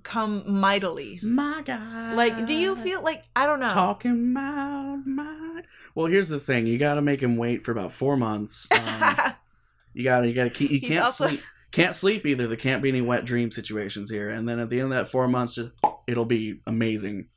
come 0.03 0.43
mightily. 0.59 1.19
my 1.23 1.61
God. 1.65 2.15
Like, 2.15 2.45
do 2.45 2.53
you 2.53 2.75
feel 2.75 3.01
like 3.01 3.23
I 3.35 3.45
don't 3.45 3.59
know? 3.59 3.69
talking 3.69 4.31
about 4.31 5.01
my? 5.05 5.61
Well, 5.95 6.07
here's 6.07 6.29
the 6.29 6.39
thing: 6.39 6.67
you 6.67 6.77
got 6.77 6.95
to 6.95 7.01
make 7.01 7.21
him 7.21 7.37
wait 7.37 7.63
for 7.65 7.71
about 7.71 7.91
four 7.93 8.17
months. 8.17 8.67
Um, 8.83 9.33
you 9.93 10.03
got 10.03 10.21
to 10.21 10.27
you 10.27 10.33
got 10.33 10.45
to 10.45 10.49
keep. 10.49 10.71
You 10.71 10.79
He's 10.79 10.89
can't 10.89 11.05
also- 11.05 11.27
sleep. 11.27 11.41
Can't 11.71 11.95
sleep 11.95 12.25
either. 12.27 12.47
There 12.47 12.55
can't 12.57 12.83
be 12.83 12.89
any 12.89 13.01
wet 13.01 13.25
dream 13.25 13.49
situations 13.49 14.09
here. 14.11 14.29
And 14.29 14.47
then 14.47 14.59
at 14.59 14.69
the 14.69 14.79
end 14.79 14.85
of 14.85 14.97
that 14.97 15.09
four 15.09 15.27
months, 15.27 15.55
just 15.55 15.71
it'll 16.07 16.25
be 16.25 16.61
amazing. 16.67 17.29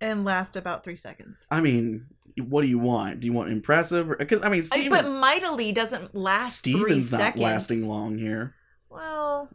and 0.00 0.24
last 0.24 0.54
about 0.56 0.84
three 0.84 0.94
seconds. 0.96 1.46
I 1.50 1.60
mean, 1.60 2.06
what 2.38 2.62
do 2.62 2.68
you 2.68 2.78
want? 2.78 3.18
Do 3.20 3.26
you 3.26 3.32
want 3.32 3.50
impressive? 3.50 4.08
Because 4.18 4.40
I 4.42 4.48
mean, 4.50 4.60
I- 4.60 4.64
Steven, 4.64 4.90
but 4.90 5.08
mightily 5.10 5.72
doesn't 5.72 6.14
last 6.14 6.62
three 6.64 6.74
Steven's 6.74 7.10
not 7.12 7.18
seconds. 7.20 7.42
lasting 7.42 7.88
long 7.88 8.18
here. 8.18 8.54
Well, 8.88 9.48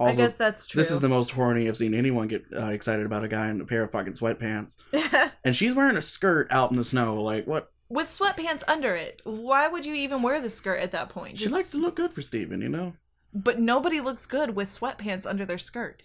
Also, 0.00 0.12
I 0.12 0.24
guess 0.24 0.36
that's 0.36 0.66
true. 0.66 0.80
this 0.80 0.90
is 0.90 1.00
the 1.00 1.08
most 1.08 1.30
horny 1.30 1.68
I've 1.68 1.76
seen 1.76 1.94
anyone 1.94 2.26
get 2.26 2.44
uh, 2.54 2.66
excited 2.66 3.06
about 3.06 3.24
a 3.24 3.28
guy 3.28 3.48
in 3.48 3.60
a 3.60 3.64
pair 3.64 3.82
of 3.84 3.90
fucking 3.92 4.14
sweatpants. 4.14 4.76
And 5.44 5.54
she's 5.54 5.74
wearing 5.74 5.96
a 5.98 6.02
skirt 6.02 6.50
out 6.50 6.70
in 6.70 6.78
the 6.78 6.84
snow. 6.84 7.22
Like 7.22 7.46
what? 7.46 7.70
with 7.90 8.06
sweatpants 8.06 8.62
under 8.66 8.96
it. 8.96 9.20
Why 9.24 9.68
would 9.68 9.84
you 9.84 9.94
even 9.94 10.22
wear 10.22 10.40
the 10.40 10.50
skirt 10.50 10.80
at 10.80 10.92
that 10.92 11.10
point? 11.10 11.38
She 11.38 11.48
likes 11.48 11.70
to 11.72 11.76
look 11.78 11.96
good 11.96 12.12
for 12.12 12.22
Steven, 12.22 12.60
you 12.60 12.68
know. 12.68 12.94
but 13.32 13.60
nobody 13.60 14.00
looks 14.00 14.26
good 14.26 14.56
with 14.56 14.68
sweatpants 14.68 15.26
under 15.26 15.44
their 15.44 15.58
skirt. 15.58 16.02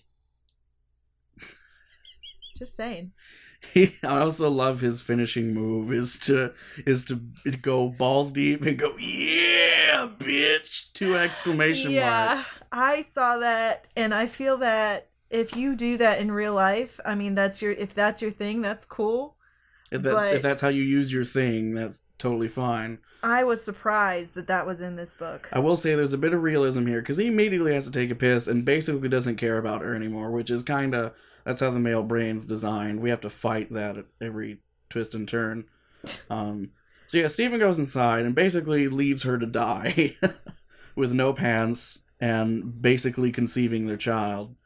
Just 2.57 2.75
saying. 2.75 3.13
He, 3.73 3.95
I 4.03 4.19
also 4.19 4.49
love 4.49 4.79
his 4.79 5.01
finishing 5.01 5.53
move 5.53 5.91
is 5.91 6.17
to 6.19 6.53
is 6.85 7.05
to 7.05 7.15
go 7.61 7.89
balls 7.89 8.31
deep 8.31 8.65
and 8.65 8.79
go 8.79 8.95
yeah 8.97 10.07
bitch 10.17 10.91
two 10.93 11.15
exclamation 11.15 11.91
yeah, 11.91 12.25
marks. 12.27 12.63
I 12.71 13.01
saw 13.01 13.37
that, 13.39 13.85
and 13.95 14.13
I 14.13 14.27
feel 14.27 14.57
that 14.57 15.09
if 15.29 15.55
you 15.55 15.75
do 15.75 15.97
that 15.97 16.19
in 16.19 16.31
real 16.31 16.53
life, 16.53 16.99
I 17.05 17.15
mean, 17.15 17.35
that's 17.35 17.61
your 17.61 17.71
if 17.73 17.93
that's 17.93 18.21
your 18.21 18.31
thing, 18.31 18.61
that's 18.61 18.85
cool. 18.85 19.35
If 19.91 20.03
that's, 20.03 20.15
But- 20.15 20.35
if 20.35 20.41
that's 20.41 20.61
how 20.61 20.69
you 20.69 20.83
use 20.83 21.11
your 21.11 21.25
thing, 21.25 21.73
that's 21.73 22.01
totally 22.17 22.47
fine. 22.47 22.99
I 23.23 23.43
was 23.43 23.63
surprised 23.63 24.35
that 24.35 24.47
that 24.47 24.65
was 24.65 24.81
in 24.81 24.95
this 24.95 25.13
book. 25.13 25.49
I 25.51 25.59
will 25.59 25.75
say 25.75 25.95
there's 25.95 26.13
a 26.13 26.17
bit 26.17 26.33
of 26.33 26.43
realism 26.43 26.85
here 26.85 27.01
because 27.01 27.17
he 27.17 27.27
immediately 27.27 27.73
has 27.73 27.85
to 27.85 27.91
take 27.91 28.11
a 28.11 28.15
piss 28.15 28.47
and 28.47 28.63
basically 28.63 29.09
doesn't 29.09 29.35
care 29.37 29.57
about 29.57 29.81
her 29.81 29.95
anymore, 29.95 30.31
which 30.31 30.49
is 30.49 30.63
kind 30.63 30.95
of 30.95 31.13
that's 31.49 31.61
how 31.61 31.71
the 31.71 31.79
male 31.79 32.03
brain's 32.03 32.45
designed. 32.45 32.99
We 32.99 33.09
have 33.09 33.21
to 33.21 33.29
fight 33.31 33.73
that 33.73 33.97
at 33.97 34.05
every 34.21 34.59
twist 34.87 35.15
and 35.15 35.27
turn. 35.27 35.65
Um, 36.29 36.73
so 37.07 37.17
yeah, 37.17 37.27
Stephen 37.27 37.59
goes 37.59 37.79
inside 37.79 38.23
and 38.23 38.35
basically 38.35 38.87
leaves 38.87 39.23
her 39.23 39.39
to 39.39 39.47
die 39.47 40.15
with 40.95 41.11
no 41.11 41.33
pants 41.33 42.03
and 42.19 42.79
basically 42.83 43.31
conceiving 43.31 43.87
their 43.87 43.97
child. 43.97 44.57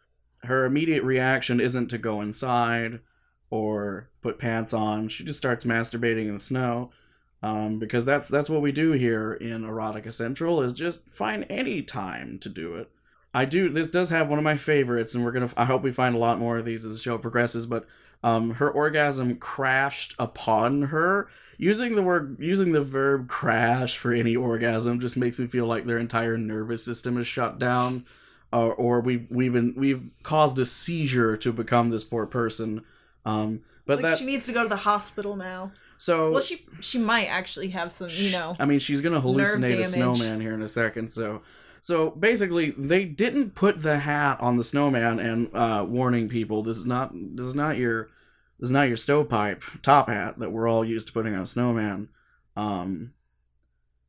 Her 0.44 0.66
immediate 0.66 1.06
reaction 1.06 1.62
isn't 1.62 1.88
to 1.88 1.98
go 1.98 2.20
inside 2.20 3.00
or 3.50 4.10
put 4.22 4.38
pants 4.38 4.74
on. 4.74 5.08
She 5.08 5.24
just 5.24 5.40
starts 5.40 5.64
masturbating 5.64 6.28
in 6.28 6.34
the 6.34 6.38
snow 6.38 6.92
um, 7.42 7.80
because 7.80 8.04
that's 8.04 8.28
that's 8.28 8.50
what 8.50 8.62
we 8.62 8.74
do 8.74 8.92
here 8.92 9.32
in 9.32 9.62
Erotica 9.62 10.12
Central 10.12 10.62
is 10.62 10.74
just 10.74 11.10
find 11.10 11.46
any 11.50 11.82
time 11.82 12.40
to 12.40 12.50
do 12.50 12.76
it. 12.76 12.92
I 13.34 13.46
do. 13.46 13.70
This 13.70 13.90
does 13.90 14.10
have 14.12 14.30
one 14.30 14.38
of 14.38 14.44
my 14.44 14.58
favorites, 14.58 15.16
and 15.16 15.24
we're 15.24 15.32
gonna. 15.32 15.50
I 15.58 15.66
hope 15.66 15.82
we 15.82 15.92
find 15.92 16.16
a 16.16 16.20
lot 16.20 16.40
more 16.40 16.58
of 16.58 16.66
these 16.66 16.86
as 16.86 16.94
the 16.94 17.02
show 17.02 17.18
progresses. 17.18 17.66
But 17.66 17.86
um, 18.24 18.52
her 18.56 18.70
orgasm 18.70 19.38
crashed 19.38 20.16
upon 20.20 20.84
her. 20.84 21.28
Using 21.58 21.96
the 21.96 22.02
word, 22.02 22.38
using 22.40 22.72
the 22.72 22.84
verb 22.84 23.28
"crash" 23.28 23.98
for 23.98 24.12
any 24.12 24.36
orgasm 24.36 25.00
just 25.00 25.18
makes 25.18 25.40
me 25.40 25.48
feel 25.48 25.66
like 25.66 25.86
their 25.86 25.98
entire 26.00 26.38
nervous 26.38 26.84
system 26.84 27.18
is 27.18 27.28
shut 27.28 27.60
down, 27.60 28.06
uh, 28.52 28.68
or 28.68 29.00
we've 29.00 29.28
we've 29.30 29.54
been, 29.54 29.74
we've 29.76 30.10
caused 30.24 30.58
a 30.60 30.66
seizure 30.66 31.38
to 31.38 31.54
become 31.54 31.90
this 31.90 32.04
poor 32.04 32.26
person. 32.26 32.84
Um, 33.26 33.62
but 33.86 34.02
like 34.02 34.12
that 34.12 34.18
she 34.18 34.26
needs 34.26 34.46
to 34.46 34.52
go 34.52 34.64
to 34.64 34.70
the 34.70 34.76
hospital 34.78 35.36
now. 35.36 35.72
so 35.98 36.32
Well, 36.32 36.42
she 36.42 36.66
she 36.80 36.98
might 36.98 37.28
actually 37.28 37.70
have 37.70 37.92
some, 37.92 38.10
you 38.12 38.32
know. 38.32 38.56
I 38.60 38.66
mean, 38.66 38.80
she's 38.80 39.02
gonna 39.02 39.22
hallucinate 39.22 39.80
a 39.80 39.86
snowman 39.86 40.42
here 40.42 40.54
in 40.54 40.62
a 40.62 40.68
second. 40.68 41.12
So, 41.12 41.42
so 41.84 42.12
basically, 42.12 42.70
they 42.72 43.04
didn't 43.04 43.56
put 43.56 43.84
the 43.84 44.00
hat 44.00 44.38
on 44.40 44.56
the 44.56 44.64
snowman 44.64 45.20
and 45.20 45.50
uh, 45.54 45.86
warning 45.86 46.30
people 46.30 46.64
this 46.64 46.78
is 46.78 46.86
not 46.86 47.12
this 47.14 47.46
is 47.46 47.56
not 47.56 47.76
your 47.76 48.06
this 48.58 48.70
is 48.70 48.72
not 48.72 48.88
your 48.88 48.96
stovepipe 48.96 49.62
top 49.82 50.08
hat 50.08 50.40
that 50.40 50.54
we're 50.54 50.70
all 50.70 50.86
used 50.86 51.08
to 51.08 51.14
putting 51.14 51.36
on 51.36 51.42
a 51.42 51.46
snowman. 51.46 52.08
Um, 52.56 53.12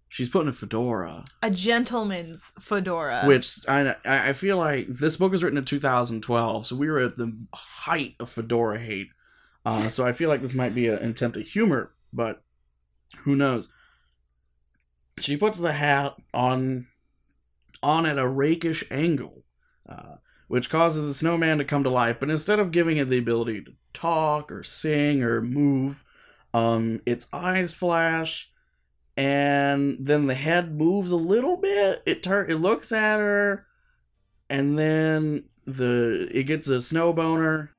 she's 0.08 0.28
putting 0.28 0.50
a 0.50 0.52
fedora, 0.52 1.24
A 1.42 1.50
gentleman's 1.50 2.52
fedora. 2.60 3.24
which 3.24 3.58
I 3.68 3.96
I 4.04 4.34
feel 4.34 4.56
like 4.56 4.86
this 4.88 5.16
book 5.16 5.32
was 5.32 5.42
written 5.42 5.58
in 5.58 5.64
2012, 5.64 6.66
so 6.66 6.76
we 6.76 6.88
were 6.88 7.00
at 7.00 7.16
the 7.16 7.36
height 7.52 8.14
of 8.20 8.30
fedora 8.30 8.78
hate. 8.78 9.08
Uh, 9.66 9.88
so 9.88 10.06
I 10.06 10.12
feel 10.12 10.28
like 10.28 10.42
this 10.42 10.54
might 10.54 10.76
be 10.76 10.86
an 10.86 11.10
attempt 11.10 11.36
at 11.38 11.46
humor, 11.46 11.90
but 12.12 12.40
who 13.24 13.34
knows? 13.34 13.68
She 15.18 15.36
puts 15.36 15.58
the 15.58 15.72
hat 15.72 16.14
on 16.32 16.86
on 17.84 18.06
at 18.06 18.18
a 18.18 18.26
rakish 18.26 18.82
angle, 18.90 19.44
uh, 19.88 20.16
which 20.48 20.70
causes 20.70 21.06
the 21.06 21.14
snowman 21.14 21.58
to 21.58 21.64
come 21.64 21.84
to 21.84 21.90
life. 21.90 22.16
But 22.18 22.30
instead 22.30 22.58
of 22.58 22.72
giving 22.72 22.96
it 22.96 23.08
the 23.08 23.18
ability 23.18 23.62
to 23.62 23.72
talk 23.92 24.50
or 24.50 24.62
sing 24.62 25.22
or 25.22 25.42
move, 25.42 26.02
um, 26.54 27.02
its 27.04 27.26
eyes 27.32 27.74
flash, 27.74 28.50
and 29.16 29.98
then 30.00 30.26
the 30.26 30.34
head 30.34 30.76
moves 30.76 31.12
a 31.12 31.16
little 31.16 31.56
bit. 31.56 32.02
It 32.06 32.22
turn 32.22 32.50
it 32.50 32.56
looks 32.56 32.90
at 32.90 33.18
her, 33.18 33.66
and 34.48 34.78
then 34.78 35.44
the 35.66 36.28
it 36.32 36.44
gets 36.44 36.68
a 36.68 36.80
snow 36.80 37.12
boner. 37.12 37.73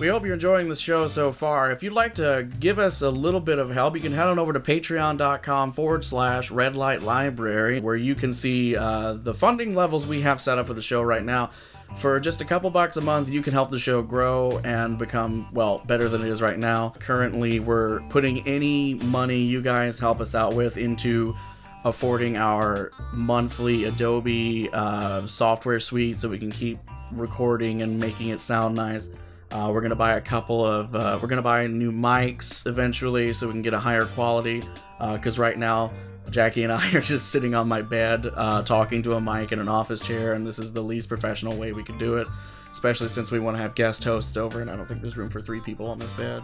We 0.00 0.08
hope 0.08 0.24
you're 0.24 0.32
enjoying 0.32 0.70
the 0.70 0.76
show 0.76 1.08
so 1.08 1.30
far. 1.30 1.70
If 1.70 1.82
you'd 1.82 1.92
like 1.92 2.14
to 2.14 2.48
give 2.58 2.78
us 2.78 3.02
a 3.02 3.10
little 3.10 3.38
bit 3.38 3.58
of 3.58 3.68
help, 3.68 3.94
you 3.94 4.00
can 4.00 4.12
head 4.12 4.28
on 4.28 4.38
over 4.38 4.50
to 4.54 4.58
patreon.com 4.58 5.74
forward 5.74 6.06
slash 6.06 6.50
red 6.50 6.74
light 6.74 7.02
library, 7.02 7.80
where 7.80 7.96
you 7.96 8.14
can 8.14 8.32
see 8.32 8.74
uh, 8.74 9.12
the 9.12 9.34
funding 9.34 9.74
levels 9.74 10.06
we 10.06 10.22
have 10.22 10.40
set 10.40 10.56
up 10.56 10.68
for 10.68 10.72
the 10.72 10.80
show 10.80 11.02
right 11.02 11.22
now. 11.22 11.50
For 11.98 12.18
just 12.18 12.40
a 12.40 12.46
couple 12.46 12.70
bucks 12.70 12.96
a 12.96 13.02
month, 13.02 13.28
you 13.28 13.42
can 13.42 13.52
help 13.52 13.70
the 13.70 13.78
show 13.78 14.00
grow 14.00 14.58
and 14.64 14.98
become, 14.98 15.46
well, 15.52 15.82
better 15.84 16.08
than 16.08 16.22
it 16.22 16.30
is 16.30 16.40
right 16.40 16.58
now. 16.58 16.94
Currently, 16.98 17.60
we're 17.60 18.00
putting 18.08 18.48
any 18.48 18.94
money 18.94 19.42
you 19.42 19.60
guys 19.60 19.98
help 19.98 20.22
us 20.22 20.34
out 20.34 20.54
with 20.54 20.78
into 20.78 21.36
affording 21.84 22.38
our 22.38 22.90
monthly 23.12 23.84
Adobe 23.84 24.70
uh, 24.72 25.26
software 25.26 25.78
suite 25.78 26.16
so 26.20 26.30
we 26.30 26.38
can 26.38 26.50
keep 26.50 26.78
recording 27.12 27.82
and 27.82 27.98
making 27.98 28.28
it 28.28 28.40
sound 28.40 28.76
nice. 28.76 29.10
Uh, 29.50 29.70
we're 29.72 29.80
gonna 29.80 29.96
buy 29.96 30.14
a 30.14 30.20
couple 30.20 30.64
of. 30.64 30.94
Uh, 30.94 31.18
we're 31.20 31.28
gonna 31.28 31.42
buy 31.42 31.66
new 31.66 31.90
mics 31.90 32.66
eventually, 32.66 33.32
so 33.32 33.46
we 33.46 33.52
can 33.52 33.62
get 33.62 33.74
a 33.74 33.80
higher 33.80 34.04
quality. 34.04 34.62
Because 35.00 35.38
right 35.38 35.58
now, 35.58 35.92
Jackie 36.30 36.62
and 36.62 36.72
I 36.72 36.92
are 36.92 37.00
just 37.00 37.30
sitting 37.30 37.54
on 37.54 37.68
my 37.68 37.82
bed, 37.82 38.30
uh, 38.34 38.62
talking 38.62 39.02
to 39.04 39.14
a 39.14 39.20
mic 39.20 39.52
in 39.52 39.58
an 39.58 39.68
office 39.68 40.00
chair, 40.00 40.34
and 40.34 40.46
this 40.46 40.58
is 40.58 40.72
the 40.72 40.82
least 40.82 41.08
professional 41.08 41.56
way 41.56 41.72
we 41.72 41.82
could 41.82 41.98
do 41.98 42.16
it. 42.16 42.28
Especially 42.72 43.08
since 43.08 43.32
we 43.32 43.40
want 43.40 43.56
to 43.56 43.62
have 43.62 43.74
guest 43.74 44.04
hosts 44.04 44.36
over, 44.36 44.60
and 44.60 44.70
I 44.70 44.76
don't 44.76 44.86
think 44.86 45.02
there's 45.02 45.16
room 45.16 45.30
for 45.30 45.42
three 45.42 45.60
people 45.60 45.86
on 45.86 45.98
this 45.98 46.12
bed. 46.12 46.42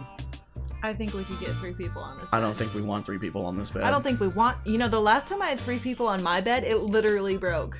I 0.83 0.93
think 0.93 1.13
we 1.13 1.23
could 1.23 1.39
get 1.39 1.55
three 1.55 1.73
people 1.73 2.01
on 2.01 2.19
this. 2.19 2.29
Bed. 2.29 2.37
I 2.37 2.41
don't 2.41 2.55
think 2.55 2.73
we 2.73 2.81
want 2.81 3.05
three 3.05 3.17
people 3.17 3.45
on 3.45 3.57
this 3.57 3.71
bed. 3.71 3.83
I 3.83 3.91
don't 3.91 4.03
think 4.03 4.19
we 4.19 4.27
want. 4.27 4.57
You 4.65 4.77
know, 4.77 4.89
the 4.89 5.01
last 5.01 5.27
time 5.27 5.41
I 5.41 5.47
had 5.47 5.59
three 5.59 5.79
people 5.79 6.07
on 6.07 6.21
my 6.21 6.41
bed, 6.41 6.65
it 6.65 6.79
literally 6.81 7.37
broke. 7.37 7.77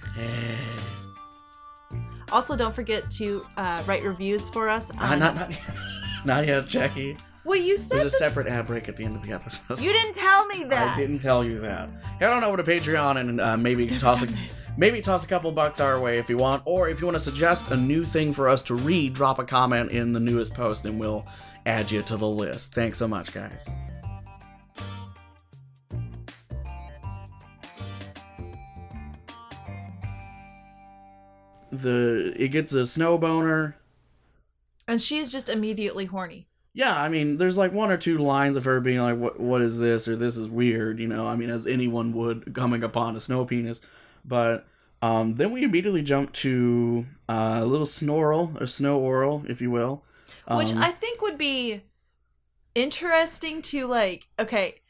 Also, 2.31 2.55
don't 2.55 2.75
forget 2.75 3.10
to 3.12 3.46
uh, 3.57 3.81
write 3.88 4.03
reviews 4.03 4.50
for 4.50 4.69
us. 4.69 4.91
Ah, 4.98 5.13
on- 5.13 5.19
not, 5.19 5.36
not, 5.36 5.51
not 6.25 6.48
yet, 6.48 6.67
Jackie. 6.67 7.15
well, 7.46 7.57
you 7.57 7.77
said 7.77 8.00
There's 8.00 8.01
a 8.01 8.05
that- 8.05 8.12
separate 8.29 8.48
ad 8.48 8.67
break 8.67 8.89
at 8.89 8.98
the 8.98 9.05
end 9.05 9.15
of 9.15 9.24
the 9.24 9.31
episode. 9.31 9.79
you 9.79 9.91
didn't 9.93 10.13
tell 10.13 10.46
me 10.48 10.63
that. 10.69 10.96
I 10.96 11.00
didn't 11.00 11.19
tell 11.19 11.43
you 11.43 11.60
that. 11.60 11.89
Head 12.19 12.31
on 12.31 12.43
over 12.43 12.57
to 12.57 12.63
Patreon 12.63 13.17
and 13.19 13.39
uh, 13.39 13.55
maybe 13.57 13.88
toss 13.98 14.22
a 14.24 14.25
this. 14.25 14.72
maybe 14.77 15.00
toss 15.01 15.24
a 15.24 15.27
couple 15.27 15.51
bucks 15.51 15.79
our 15.79 16.00
way 16.00 16.17
if 16.17 16.29
you 16.29 16.38
want, 16.38 16.62
or 16.65 16.89
if 16.89 17.00
you 17.00 17.05
want 17.07 17.15
to 17.15 17.19
suggest 17.24 17.72
a 17.72 17.77
new 17.77 18.03
thing 18.03 18.34
for 18.34 18.50
us 18.50 18.62
to 18.63 18.75
read, 18.75 19.13
drop 19.13 19.39
a 19.39 19.43
comment 19.46 19.91
in 19.91 20.12
the 20.12 20.19
newest 20.19 20.53
post 20.53 20.84
and 20.86 21.00
we'll 21.00 21.25
add 21.65 21.89
you 21.89 22.01
to 22.03 22.17
the 22.17 22.27
list. 22.27 22.74
Thanks 22.74 22.98
so 22.98 23.07
much, 23.07 23.34
guys. 23.34 23.69
The 31.71 32.33
it 32.38 32.50
gets 32.50 32.74
a 32.74 32.86
snow 32.86 33.17
boner. 33.17 33.77
And 34.88 35.01
she 35.01 35.17
is 35.17 35.31
just 35.31 35.50
immediately 35.50 36.05
horny. 36.05 36.47
Yeah, 36.74 36.95
I 36.95 37.09
mean, 37.09 37.38
there's 37.38 37.57
like 37.57 37.74
one 37.74 37.91
or 37.91 37.97
two 37.97 38.19
lines 38.19 38.55
of 38.55 38.65
her 38.65 38.79
being 38.79 39.00
like, 39.00 39.17
"What, 39.17 39.39
what 39.39 39.62
is 39.62 39.79
this?" 39.79 40.07
or 40.07 40.15
"This 40.15 40.38
is 40.38 40.47
weird," 40.47 41.00
you 41.00 41.07
know. 41.07 41.25
I 41.27 41.36
mean, 41.36 41.50
as 41.50 41.65
anyone 41.65 42.13
would 42.13 42.53
coming 42.53 42.83
upon 42.83 43.15
a 43.15 43.19
snow 43.19 43.45
penis, 43.45 43.81
but 44.24 44.67
um, 45.01 45.36
then 45.36 45.51
we 45.51 45.63
immediately 45.63 46.01
jump 46.03 46.33
to 46.33 47.05
uh, 47.27 47.59
a 47.62 47.65
little 47.65 47.86
snorl, 47.86 48.55
a 48.62 48.67
snow 48.67 49.00
oral, 49.00 49.43
if 49.47 49.59
you 49.59 49.71
will. 49.71 50.03
Which 50.50 50.71
Um, 50.71 50.77
I 50.77 50.91
think 50.91 51.21
would 51.21 51.38
be 51.38 51.81
interesting 52.75 53.62
to 53.63 53.88
like, 53.88 54.27
okay, 54.39 54.81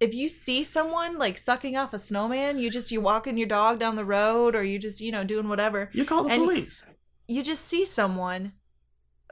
if 0.00 0.14
you 0.14 0.28
see 0.28 0.62
someone 0.62 1.18
like 1.18 1.38
sucking 1.38 1.76
off 1.76 1.94
a 1.94 1.98
snowman, 1.98 2.58
you 2.58 2.70
just 2.70 2.90
you 2.92 3.00
walking 3.00 3.36
your 3.36 3.48
dog 3.48 3.78
down 3.78 3.96
the 3.96 4.04
road 4.04 4.54
or 4.54 4.62
you 4.62 4.78
just, 4.78 5.00
you 5.00 5.10
know, 5.10 5.24
doing 5.24 5.48
whatever. 5.48 5.90
you 5.92 6.04
call 6.04 6.24
the 6.24 6.36
police. 6.36 6.84
You 7.28 7.42
just 7.42 7.64
see 7.64 7.84
someone 7.84 8.52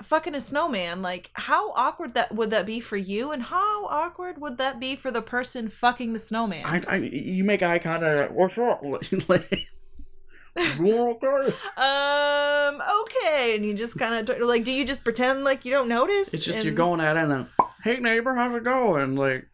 fucking 0.03 0.35
a 0.35 0.41
snowman. 0.41 1.03
Like 1.03 1.31
how 1.35 1.73
awkward 1.73 2.15
that 2.15 2.35
would 2.35 2.51
that 2.51 2.67
be 2.67 2.81
for 2.81 2.97
you 2.97 3.31
and 3.31 3.43
how 3.43 3.87
awkward 3.87 4.41
would 4.41 4.59
that 4.59 4.81
be 4.81 4.97
for 4.97 5.11
the 5.11 5.23
person 5.23 5.69
fucking 5.69 6.13
the 6.13 6.19
snowman? 6.19 6.65
I, 6.65 6.83
I, 6.89 6.97
you 6.97 7.45
make 7.45 7.63
eye 7.63 7.79
contact. 7.79 8.33
What's 8.33 8.59
up? 8.59 8.83
like, 9.29 9.69
you 10.79 11.19
okay? 11.23 11.53
um 11.77 12.81
okay 13.01 13.57
and 13.57 13.67
you 13.67 13.75
just 13.75 13.99
kind 13.99 14.29
of 14.29 14.39
like 14.39 14.63
do 14.63 14.71
you 14.71 14.87
just 14.87 15.03
pretend 15.03 15.43
like 15.43 15.65
you 15.65 15.73
don't 15.73 15.89
notice 15.89 16.33
It's 16.33 16.45
just 16.45 16.59
and, 16.59 16.65
you're 16.65 16.75
going 16.77 17.01
at 17.01 17.17
it 17.17 17.25
and 17.25 17.33
then, 17.33 17.49
hey 17.83 17.97
neighbor, 17.97 18.35
how's 18.35 18.55
it 18.55 18.63
going? 18.63 19.17
Like, 19.17 19.49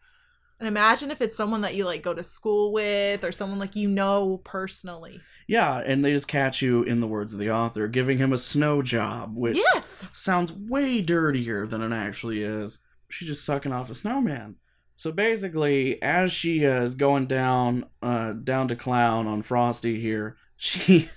and 0.61 0.69
imagine 0.69 1.11
if 1.11 1.19
it's 1.21 1.35
someone 1.35 1.61
that 1.61 1.75
you 1.75 1.83
like 1.83 2.01
go 2.01 2.13
to 2.13 2.23
school 2.23 2.71
with 2.71 3.25
or 3.25 3.33
someone 3.33 3.59
like 3.59 3.75
you 3.75 3.89
know 3.89 4.39
personally 4.45 5.19
yeah, 5.51 5.79
and 5.79 6.05
they 6.05 6.13
just 6.13 6.29
catch 6.29 6.61
you 6.61 6.83
in 6.83 7.01
the 7.01 7.07
words 7.07 7.33
of 7.33 7.39
the 7.39 7.51
author, 7.51 7.89
giving 7.89 8.17
him 8.19 8.31
a 8.31 8.37
snow 8.37 8.81
job, 8.81 9.35
which 9.35 9.57
yes 9.57 10.07
sounds 10.13 10.53
way 10.53 11.01
dirtier 11.01 11.67
than 11.67 11.81
it 11.81 11.93
actually 11.93 12.41
is. 12.41 12.79
She's 13.09 13.27
just 13.27 13.43
sucking 13.43 13.73
off 13.73 13.89
a 13.89 13.93
snowman. 13.93 14.55
So 14.95 15.11
basically, 15.11 16.01
as 16.01 16.31
she 16.31 16.65
uh, 16.65 16.83
is 16.83 16.95
going 16.95 17.25
down, 17.25 17.87
uh, 18.01 18.31
down 18.31 18.69
to 18.69 18.77
clown 18.77 19.27
on 19.27 19.41
Frosty 19.41 19.99
here, 19.99 20.37
she, 20.55 21.09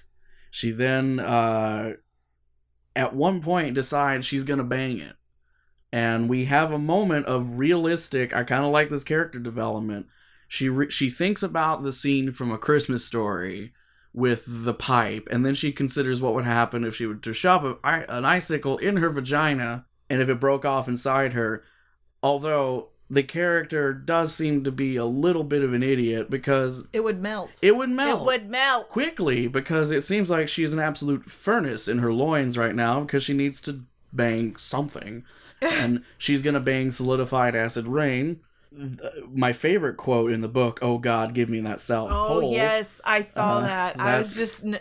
she 0.50 0.72
then, 0.72 1.20
uh, 1.20 1.92
at 2.96 3.14
one 3.14 3.40
point 3.40 3.76
decides 3.76 4.26
she's 4.26 4.42
gonna 4.42 4.64
bang 4.64 4.98
it, 4.98 5.14
and 5.94 6.28
we 6.28 6.46
have 6.46 6.72
a 6.72 6.78
moment 6.78 7.24
of 7.26 7.56
realistic. 7.56 8.34
I 8.34 8.42
kind 8.42 8.64
of 8.64 8.72
like 8.72 8.90
this 8.90 9.04
character 9.04 9.38
development. 9.38 10.06
She 10.48 10.68
re- 10.68 10.90
she 10.90 11.08
thinks 11.08 11.40
about 11.40 11.84
the 11.84 11.92
scene 11.92 12.32
from 12.32 12.50
A 12.50 12.58
Christmas 12.58 13.04
Story 13.04 13.72
with 14.12 14.42
the 14.46 14.74
pipe, 14.74 15.28
and 15.30 15.46
then 15.46 15.54
she 15.54 15.70
considers 15.70 16.20
what 16.20 16.34
would 16.34 16.44
happen 16.44 16.84
if 16.84 16.96
she 16.96 17.06
were 17.06 17.14
to 17.14 17.32
shove 17.32 17.64
a, 17.64 17.76
an 18.08 18.24
icicle 18.24 18.76
in 18.78 18.96
her 18.96 19.08
vagina 19.10 19.86
and 20.10 20.20
if 20.20 20.28
it 20.28 20.40
broke 20.40 20.64
off 20.64 20.88
inside 20.88 21.32
her. 21.34 21.62
Although 22.22 22.88
the 23.10 23.22
character 23.22 23.92
does 23.92 24.34
seem 24.34 24.64
to 24.64 24.72
be 24.72 24.96
a 24.96 25.04
little 25.04 25.44
bit 25.44 25.62
of 25.62 25.72
an 25.74 25.82
idiot 25.84 26.28
because 26.30 26.84
It 26.92 27.04
would 27.04 27.20
melt. 27.22 27.58
it 27.62 27.76
would 27.76 27.90
melt 27.90 28.20
It 28.22 28.24
would 28.24 28.50
melt. 28.50 28.88
quickly 28.88 29.46
because 29.46 29.90
it 29.92 30.02
seems 30.02 30.28
like 30.30 30.48
she's 30.48 30.72
an 30.72 30.80
absolute 30.80 31.30
furnace 31.30 31.86
in 31.86 31.98
her 31.98 32.12
loins 32.12 32.56
right 32.58 32.74
now 32.74 33.00
because 33.00 33.22
she 33.22 33.34
needs 33.34 33.60
to 33.62 33.82
bang 34.12 34.56
something 34.56 35.22
and 35.64 36.02
she's 36.18 36.42
gonna 36.42 36.60
bang 36.60 36.90
solidified 36.90 37.54
acid 37.56 37.86
rain 37.86 38.40
my 39.32 39.52
favorite 39.52 39.96
quote 39.96 40.32
in 40.32 40.40
the 40.40 40.48
book 40.48 40.78
oh 40.82 40.98
god 40.98 41.32
give 41.32 41.48
me 41.48 41.60
that 41.60 41.80
south 41.80 42.10
Oh 42.10 42.40
pole 42.40 42.52
yes, 42.52 43.00
I 43.04 43.20
saw 43.20 43.58
Uh, 43.58 43.60
that. 43.62 44.00
I 44.00 44.18
was 44.18 44.34
just 44.34 44.64
n- 44.64 44.80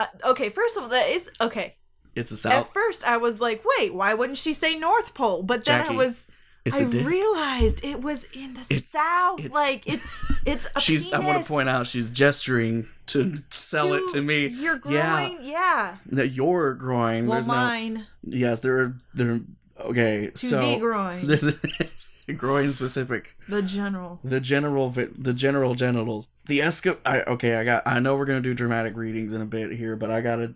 uh, 0.00 0.06
okay. 0.24 0.48
First 0.48 0.76
of 0.76 0.84
all, 0.84 0.88
that 0.88 1.08
is 1.10 1.28
okay. 1.40 1.76
it's 2.14 2.30
a 2.30 2.36
south 2.36 2.52
At 2.52 2.72
first, 2.72 3.04
I 3.04 3.16
was 3.18 3.40
like, 3.40 3.62
"Wait, 3.78 3.92
why 3.92 4.14
wouldn't 4.14 4.38
she 4.38 4.54
say 4.54 4.78
North 4.78 5.12
Pole?" 5.12 5.42
But 5.42 5.64
then 5.64 5.80
Jackie, 5.82 5.94
I 5.94 5.96
was, 5.96 6.28
I 6.72 6.80
realized 6.82 7.84
it 7.84 8.00
was 8.00 8.24
in 8.32 8.54
the 8.54 8.60
It's- 8.70 8.88
south. 8.90 9.40
it's- 9.40 9.52
like 9.52 9.86
it's, 9.86 10.06
it's 10.46 10.66
a 10.76 10.80
she's 10.80 11.12
i 11.12 11.18
want 11.18 11.42
to 11.42 11.44
point 11.48 11.68
out 11.68 11.86
she's 11.86 12.10
gesturing 12.10 12.86
to 13.06 13.42
sell 13.50 13.92
it 13.94 14.02
to 14.14 14.22
me 14.22 14.46
Your 14.46 14.80
Yeah. 14.88 15.28
groin, 15.28 15.38
yeah. 15.42 15.96
that 16.12 16.28
your 16.32 16.72
groin 16.74 17.26
Well, 17.26 17.36
there's 17.36 17.46
mine 17.48 18.06
no 18.22 18.36
yes 18.36 18.60
there 18.60 18.78
are 18.80 18.96
there 19.14 19.40
okay 19.80 20.30
to 20.30 20.46
so 20.46 20.60
the 20.74 20.78
groin, 20.78 22.36
groin 22.36 22.72
specific. 22.72 23.34
The 23.48 23.62
general. 23.62 24.20
the 24.22 24.40
general 24.40 24.90
vi- 24.90 25.08
the 25.16 25.32
general 25.32 25.74
genitals. 25.74 26.28
The 26.46 26.60
Eskimo 26.60 26.98
I, 27.04 27.22
okay 27.22 27.56
i 27.56 27.64
got 27.64 27.82
i 27.86 27.98
know 28.00 28.16
we're 28.16 28.24
gonna 28.26 28.40
do 28.40 28.54
dramatic 28.54 28.96
readings 28.96 29.32
in 29.32 29.40
a 29.40 29.46
bit 29.46 29.72
here 29.72 29.96
but 29.96 30.10
i 30.10 30.20
gotta 30.20 30.54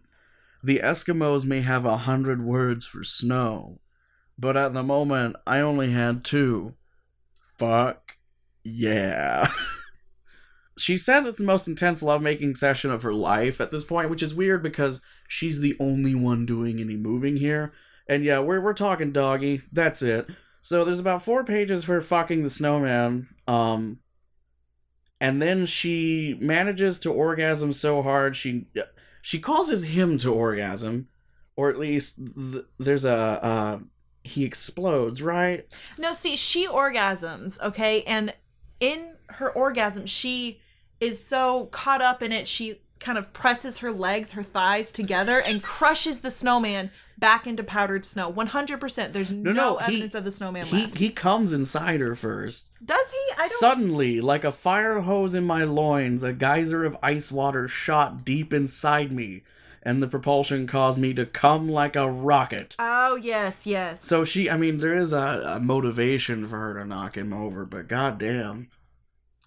the 0.62 0.80
eskimos 0.82 1.44
may 1.44 1.60
have 1.60 1.84
a 1.84 1.98
hundred 1.98 2.42
words 2.44 2.86
for 2.86 3.02
snow 3.04 3.80
but 4.38 4.56
at 4.56 4.74
the 4.74 4.82
moment 4.82 5.36
i 5.46 5.58
only 5.60 5.90
had 5.90 6.24
two. 6.24 6.74
Fuck 7.58 8.16
yeah. 8.64 9.50
She 10.78 10.96
says 10.96 11.26
it's 11.26 11.36
the 11.36 11.44
most 11.44 11.68
intense 11.68 12.02
lovemaking 12.02 12.54
session 12.54 12.90
of 12.90 13.02
her 13.02 13.12
life 13.12 13.60
at 13.60 13.70
this 13.70 13.84
point 13.84 14.08
which 14.08 14.22
is 14.22 14.34
weird 14.34 14.62
because 14.62 15.02
she's 15.28 15.60
the 15.60 15.76
only 15.78 16.14
one 16.14 16.46
doing 16.46 16.80
any 16.80 16.96
moving 16.96 17.36
here 17.36 17.72
and 18.09 18.25
yeah 18.25 18.38
we're, 18.40 18.61
we're 18.61 18.73
talking 18.73 19.12
doggy 19.12 19.62
that's 19.73 20.02
it 20.02 20.28
so 20.62 20.85
there's 20.85 21.00
about 21.00 21.25
four 21.25 21.44
pages 21.44 21.85
for 21.85 22.00
fucking 22.00 22.42
the 22.42 22.50
snowman. 22.50 23.26
Um, 23.49 23.99
and 25.21 25.42
then 25.42 25.66
she 25.66 26.38
manages 26.40 27.00
to 27.00 27.12
orgasm 27.12 27.73
so 27.73 28.00
hard 28.00 28.37
she 28.37 28.66
she 29.21 29.38
causes 29.38 29.85
him 29.85 30.18
to 30.18 30.32
orgasm, 30.32 31.09
or 31.56 31.68
at 31.68 31.78
least 31.78 32.18
th- 32.37 32.64
there's 32.78 33.04
a 33.04 33.12
uh, 33.12 33.78
he 34.23 34.44
explodes 34.44 35.21
right. 35.21 35.66
No, 35.99 36.12
see, 36.12 36.37
she 36.37 36.66
orgasms, 36.66 37.61
okay? 37.61 38.02
And 38.02 38.32
in 38.78 39.16
her 39.30 39.50
orgasm, 39.50 40.06
she 40.06 40.61
is 41.00 41.25
so 41.25 41.66
caught 41.66 42.02
up 42.02 42.23
in 42.23 42.30
it, 42.30 42.47
she 42.47 42.81
kind 43.02 43.18
of 43.18 43.32
presses 43.32 43.78
her 43.78 43.92
legs, 43.92 44.32
her 44.32 44.42
thighs 44.42 44.92
together 44.92 45.40
and 45.40 45.62
crushes 45.62 46.21
the 46.21 46.30
snowman 46.30 46.90
back 47.18 47.47
into 47.47 47.62
powdered 47.62 48.04
snow. 48.04 48.32
100%. 48.32 49.12
There's 49.12 49.32
no, 49.32 49.52
no, 49.52 49.76
he- 49.78 49.85
evidence 49.97 50.14
of 50.14 50.25
the 50.25 50.32
snowman 50.32 50.66
He 50.66 50.82
left. 50.82 50.99
he 50.99 51.11
comes 51.11 51.52
inside 51.52 52.00
her 52.00 52.14
first. 52.14 52.68
Does 52.85 53.11
he? 53.11 53.32
I 53.37 53.49
don't 53.49 53.50
Suddenly, 53.61 54.21
like 54.21 54.44
a 54.44 54.52
fire 54.52 55.00
hose 55.00 55.35
in 55.35 55.44
my 55.44 55.64
loins, 55.64 56.23
a 56.23 56.32
geyser 56.32 56.85
of 56.85 56.97
ice 57.02 57.30
water 57.30 57.68
shot 57.68 58.25
deep 58.25 58.52
inside 58.52 59.12
me, 59.12 59.42
and 59.85 60.02
the 60.02 60.09
propulsion 60.09 60.66
caused 60.66 60.99
me 60.99 61.12
to 61.14 61.26
come 61.26 61.68
like 61.68 61.94
a 61.97 62.11
rocket. 62.11 62.75
Oh, 62.78 63.16
yes, 63.16 63.66
yes. 63.66 64.04
So 64.04 64.25
she, 64.25 64.49
I 64.50 64.56
mean, 64.56 64.78
there 64.78 64.94
is 64.94 65.12
a, 65.12 65.54
a 65.56 65.61
motivation 65.61 66.47
for 66.49 66.56
her 66.59 66.75
to 66.75 66.85
knock 66.85 67.16
him 67.16 67.32
over, 67.32 67.64
but 67.64 67.88
goddamn, 67.88 68.68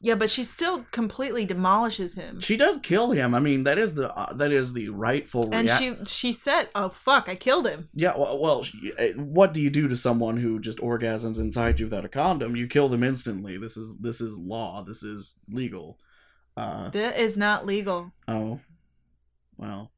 Yeah, 0.02 0.16
but 0.16 0.30
she 0.30 0.44
still 0.44 0.86
completely 0.92 1.46
demolishes 1.46 2.14
him. 2.16 2.40
she 2.42 2.58
does 2.58 2.78
kill 2.78 3.12
him. 3.12 3.34
I 3.34 3.40
mean, 3.40 3.64
that 3.64 3.78
is 3.80 3.94
the 3.96 4.14
uh, 4.14 4.34
that 4.34 4.52
is 4.52 4.74
the 4.74 4.90
rightful. 4.90 5.50
And 5.52 5.68
rea- 5.70 5.76
she 5.78 5.96
she 6.06 6.32
said, 6.34 6.70
"Oh 6.76 6.90
fuck, 6.90 7.28
I 7.30 7.36
killed 7.36 7.68
him." 7.68 7.90
yeah. 7.94 8.14
Well, 8.16 8.38
well, 8.38 8.64
she- 8.64 8.92
uh, 9.00 9.08
what 9.18 9.54
do 9.54 9.62
you 9.62 9.70
do 9.70 9.88
to 9.88 9.96
someone 9.96 10.38
who 10.38 10.60
just 10.60 10.78
orgasms 10.80 11.40
inside 11.40 11.80
you 11.80 11.86
without 11.88 12.06
a 12.06 12.10
condom? 12.10 12.56
You 12.56 12.68
kill 12.68 12.88
them 12.90 13.04
instantly. 13.04 13.58
This 13.58 13.78
is 13.78 13.94
this 14.00 14.22
is 14.22 14.38
law. 14.38 14.84
This 14.84 15.02
is 15.02 15.36
legal. 15.50 15.98
Uh 16.58 16.90
That 16.90 17.18
is 17.18 17.36
not 17.38 17.66
legal. 17.66 18.12
oh, 18.28 18.60
well. 19.58 19.92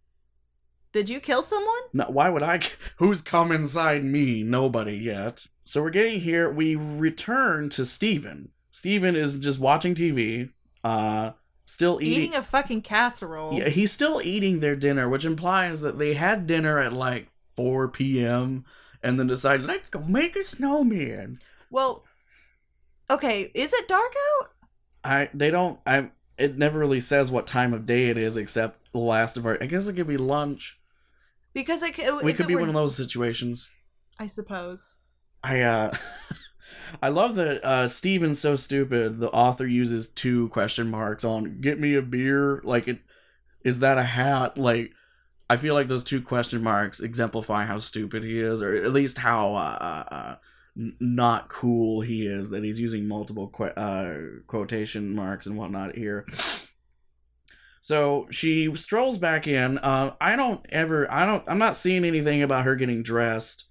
Did 0.93 1.10
you 1.10 1.19
kill 1.19 1.43
someone? 1.43 1.81
No, 1.93 2.05
why 2.05 2.29
would 2.29 2.43
I? 2.43 2.62
Who's 2.97 3.21
come 3.21 3.51
inside 3.51 4.03
me? 4.05 4.41
Nobody 4.41 4.95
yet. 4.95 5.47
So 5.65 5.81
we're 5.81 5.89
getting 5.89 6.21
here. 6.21 6.49
We 6.51 6.75
return 6.75 7.69
to 7.71 7.83
Steven. 7.86 8.49
Steven 8.77 9.15
is 9.15 9.39
just 9.39 9.57
watching 9.57 9.95
TV. 9.95 10.51
Uh, 10.83 11.31
still 11.65 11.99
eating. 11.99 12.13
Eating 12.25 12.35
a 12.35 12.43
fucking 12.43 12.83
casserole. 12.83 13.57
yeah, 13.57 13.69
he's 13.69 13.91
still 13.91 14.21
eating 14.23 14.59
their 14.59 14.75
dinner, 14.75 15.09
which 15.09 15.25
implies 15.25 15.81
that 15.81 15.97
they 15.97 16.13
had 16.13 16.45
dinner 16.45 16.77
at 16.77 16.93
like 16.93 17.29
4 17.55 17.87
p.m. 17.87 18.65
and 19.01 19.19
then 19.19 19.25
decided, 19.25 19.65
let's 19.65 19.89
go 19.89 20.01
make 20.01 20.35
a 20.35 20.43
snowman. 20.43 21.39
Well, 21.71 22.03
okay, 23.09 23.49
is 23.55 23.73
it 23.73 23.87
dark 23.87 24.13
out? 24.39 24.49
I 25.03 25.29
they 25.33 25.49
don't 25.49 25.79
I 25.87 26.11
it 26.37 26.55
never 26.59 26.77
really 26.77 26.99
says 26.99 27.31
what 27.31 27.47
time 27.47 27.73
of 27.73 27.87
day 27.87 28.09
it 28.09 28.17
is 28.17 28.37
except 28.37 28.91
the 28.91 28.99
last 28.99 29.37
of 29.37 29.45
our 29.47 29.57
I 29.59 29.65
guess 29.65 29.87
it 29.87 29.93
could 29.95 30.07
be 30.07 30.17
lunch. 30.17 30.79
Because 31.51 31.81
it, 31.81 31.95
could- 31.95 32.23
we 32.23 32.31
could 32.31 32.45
it 32.45 32.47
be 32.49 32.53
were- 32.53 32.61
one 32.61 32.69
of 32.69 32.75
those 32.75 32.95
situations. 32.95 33.71
I 34.19 34.27
suppose. 34.27 34.97
I 35.43 35.61
uh 35.61 35.93
I 37.01 37.10
love 37.10 37.36
that 37.36 37.63
uh 37.63 37.88
Steven's 37.88 38.39
so 38.39 38.56
stupid 38.56 39.19
the 39.19 39.30
author 39.30 39.67
uses 39.67 40.08
two 40.08 40.49
question 40.49 40.89
marks 40.89 41.23
on 41.23 41.62
get 41.62 41.80
me 41.80 41.95
a 41.95 42.01
beer 42.01 42.62
like 42.63 42.88
it 42.88 42.99
is 43.63 43.80
that 43.80 43.97
a 43.97 44.03
hat 44.03 44.58
like 44.58 44.91
I 45.49 45.58
feel 45.58 45.73
like 45.73 45.88
those 45.88 46.03
two 46.03 46.21
question 46.21 46.62
marks 46.62 46.99
exemplify 46.99 47.65
how 47.65 47.80
stupid 47.80 48.23
he 48.23 48.39
is 48.39 48.62
or 48.62 48.75
at 48.75 48.93
least 48.93 49.17
how 49.17 49.56
uh, 49.56 49.77
uh, 49.80 50.13
uh 50.13 50.36
not 50.99 51.49
cool 51.49 52.01
he 52.01 52.27
is 52.27 52.51
that 52.51 52.63
he's 52.63 52.80
using 52.80 53.08
multiple 53.08 53.47
que- 53.47 53.65
uh 53.77 54.41
quotation 54.47 55.15
marks 55.15 55.47
and 55.47 55.58
whatnot 55.58 55.95
here. 55.95 56.25
So 57.88 58.27
she 58.32 58.75
strolls 58.75 59.17
back 59.17 59.47
in. 59.47 59.77
Uh, 59.77 60.13
I 60.19 60.36
don't 60.36 60.60
ever. 60.67 61.10
I 61.10 61.25
don't. 61.25 61.41
I'm 61.47 61.58
not 61.58 61.77
seeing 61.77 62.03
anything 62.03 62.43
about 62.43 62.65
her 62.65 62.75
getting 62.75 63.01
dressed. 63.01 63.63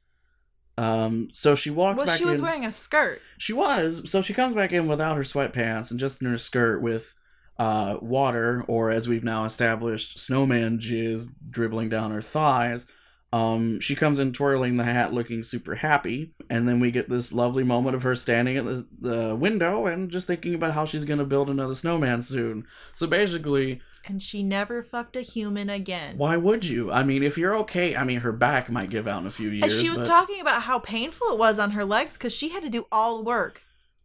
Um. 0.79 1.29
So 1.33 1.55
she 1.55 1.71
walks 1.71 2.05
Well, 2.05 2.17
she 2.17 2.25
was 2.25 2.39
in. 2.39 2.45
wearing 2.45 2.65
a 2.67 2.73
skirt. 2.73 3.21
She 3.39 3.53
was. 3.53 4.11
So 4.11 4.21
she 4.23 4.35
comes 4.35 4.55
back 4.55 4.73
in 4.73 4.87
without 4.87 5.17
her 5.17 5.23
sweatpants 5.23 5.91
and 5.91 5.99
just 5.99 6.21
in 6.21 6.29
her 6.29 6.37
skirt 6.39 6.83
with 6.83 7.15
uh, 7.59 7.97
water, 8.03 8.63
or 8.69 8.91
as 8.91 9.09
we've 9.09 9.25
now 9.25 9.45
established, 9.45 10.19
snowman 10.19 10.79
jizz 10.79 11.29
dribbling 11.51 11.89
down 11.89 12.11
her 12.11 12.21
thighs. 12.21 12.87
Um, 13.33 13.81
she 13.81 13.95
comes 13.97 14.19
in 14.19 14.33
twirling 14.33 14.77
the 14.77 14.85
hat, 14.85 15.13
looking 15.13 15.43
super 15.43 15.75
happy, 15.75 16.33
and 16.49 16.69
then 16.69 16.79
we 16.81 16.91
get 16.91 17.09
this 17.09 17.33
lovely 17.33 17.65
moment 17.65 17.97
of 17.97 18.03
her 18.03 18.15
standing 18.15 18.57
at 18.57 18.65
the, 18.65 18.87
the 19.01 19.35
window 19.35 19.87
and 19.87 20.11
just 20.11 20.27
thinking 20.27 20.55
about 20.55 20.75
how 20.75 20.85
she's 20.85 21.05
gonna 21.05 21.25
build 21.25 21.51
another 21.51 21.75
snowman 21.75 22.23
soon. 22.23 22.67
So 22.95 23.07
basically, 23.07 23.81
And 24.09 24.23
she 24.23 24.43
never 24.43 24.83
fucked 24.83 25.17
a 25.17 25.21
human 25.21 25.69
again. 25.69 26.17
why 26.17 26.37
would 26.37 26.65
you? 26.65 26.93
I 26.93 27.03
mean, 27.03 27.23
if 27.23 27.37
you're 27.37 27.57
okay, 27.57 27.97
I 27.97 28.05
mean, 28.05 28.21
her 28.21 28.33
back 28.33 28.71
might 28.71 28.89
give 28.91 29.09
out 29.09 29.21
in 29.21 29.27
a 29.27 29.31
few 29.31 29.49
years. 29.51 29.65
And 29.65 29.73
she 29.73 29.91
was 29.91 30.01
but- 30.01 30.07
talking 30.09 30.41
about 30.41 30.63
how 30.63 30.79
painful 30.79 31.29
it 31.33 31.39
was 31.39 31.59
on 31.59 31.73
her 31.73 31.85
legs 31.85 32.15
because 32.15 32.35
she 32.35 32.51
had 32.51 32.63
to 32.63 32.71
do 32.71 32.87
all 32.93 33.19
the 33.19 33.25
work, 33.25 33.63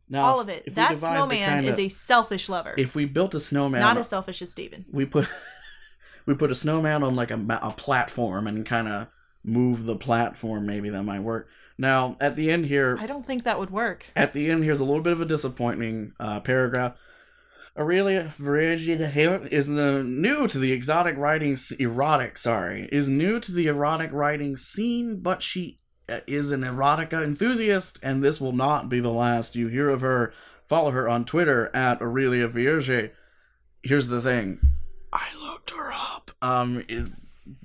Now, 0.09 0.23
all 0.23 0.39
of 0.39 0.49
it. 0.49 0.73
That 0.75 0.99
snowman 0.99 1.61
kinda- 1.63 1.69
is 1.69 1.77
a 1.79 1.87
selfish 1.87 2.49
lover, 2.49 2.73
If 2.77 2.95
we 2.95 3.05
built 3.05 3.33
a 3.35 3.39
snowman, 3.39 3.79
not 3.81 3.97
as 3.97 4.07
selfish 4.09 4.41
as 4.41 4.49
Steven. 4.51 4.85
we 4.91 5.05
put 5.05 5.27
we 6.25 6.33
put 6.35 6.51
a 6.51 6.55
snowman 6.55 7.03
on 7.03 7.15
like 7.15 7.31
a, 7.31 7.39
a 7.61 7.71
platform 7.71 8.47
and 8.47 8.65
kind 8.65 8.87
of 8.87 9.07
move 9.43 9.85
the 9.85 9.95
platform 9.95 10.65
maybe 10.67 10.89
that 10.91 11.01
might 11.01 11.19
work 11.21 11.47
now 11.77 12.15
at 12.21 12.35
the 12.35 12.51
end 12.51 12.63
here 12.67 12.95
I 12.99 13.07
don't 13.07 13.25
think 13.25 13.43
that 13.43 13.57
would 13.57 13.71
work. 13.71 14.07
at 14.15 14.33
the 14.33 14.51
end 14.51 14.63
here's 14.63 14.79
a 14.79 14.85
little 14.85 15.01
bit 15.01 15.13
of 15.13 15.21
a 15.21 15.25
disappointing 15.25 16.13
uh, 16.19 16.39
paragraph 16.41 16.93
Aurelia 17.77 18.34
Virginia 18.38 19.47
is 19.49 19.67
the 19.67 20.03
new 20.03 20.47
to 20.47 20.60
the 20.60 20.71
exotic 20.73 21.15
writing 21.17 21.55
erotic 21.79 22.38
sorry 22.38 22.89
is 22.91 23.07
new 23.07 23.39
to 23.39 23.51
the 23.53 23.67
erotic 23.67 24.12
writing 24.12 24.57
scene 24.57 25.19
but 25.21 25.41
she 25.41 25.79
uh, 26.10 26.19
is 26.27 26.51
an 26.51 26.62
erotica 26.62 27.23
enthusiast 27.23 27.97
and 28.03 28.21
this 28.21 28.41
will 28.41 28.51
not 28.51 28.89
be 28.89 28.99
the 28.99 29.10
last 29.12 29.55
you 29.55 29.67
hear 29.69 29.89
of 29.89 30.01
her 30.01 30.34
follow 30.65 30.91
her 30.91 31.07
on 31.07 31.23
Twitter 31.23 31.73
at 31.73 32.01
Aurelia 32.01 32.47
Vierge 32.49 33.12
here's 33.84 34.10
the 34.10 34.21
thing 34.21 34.60
I 35.13 35.27
looked 35.41 35.69
her 35.69 35.93
up 35.93 36.31
um 36.41 36.84
it, 36.89 37.07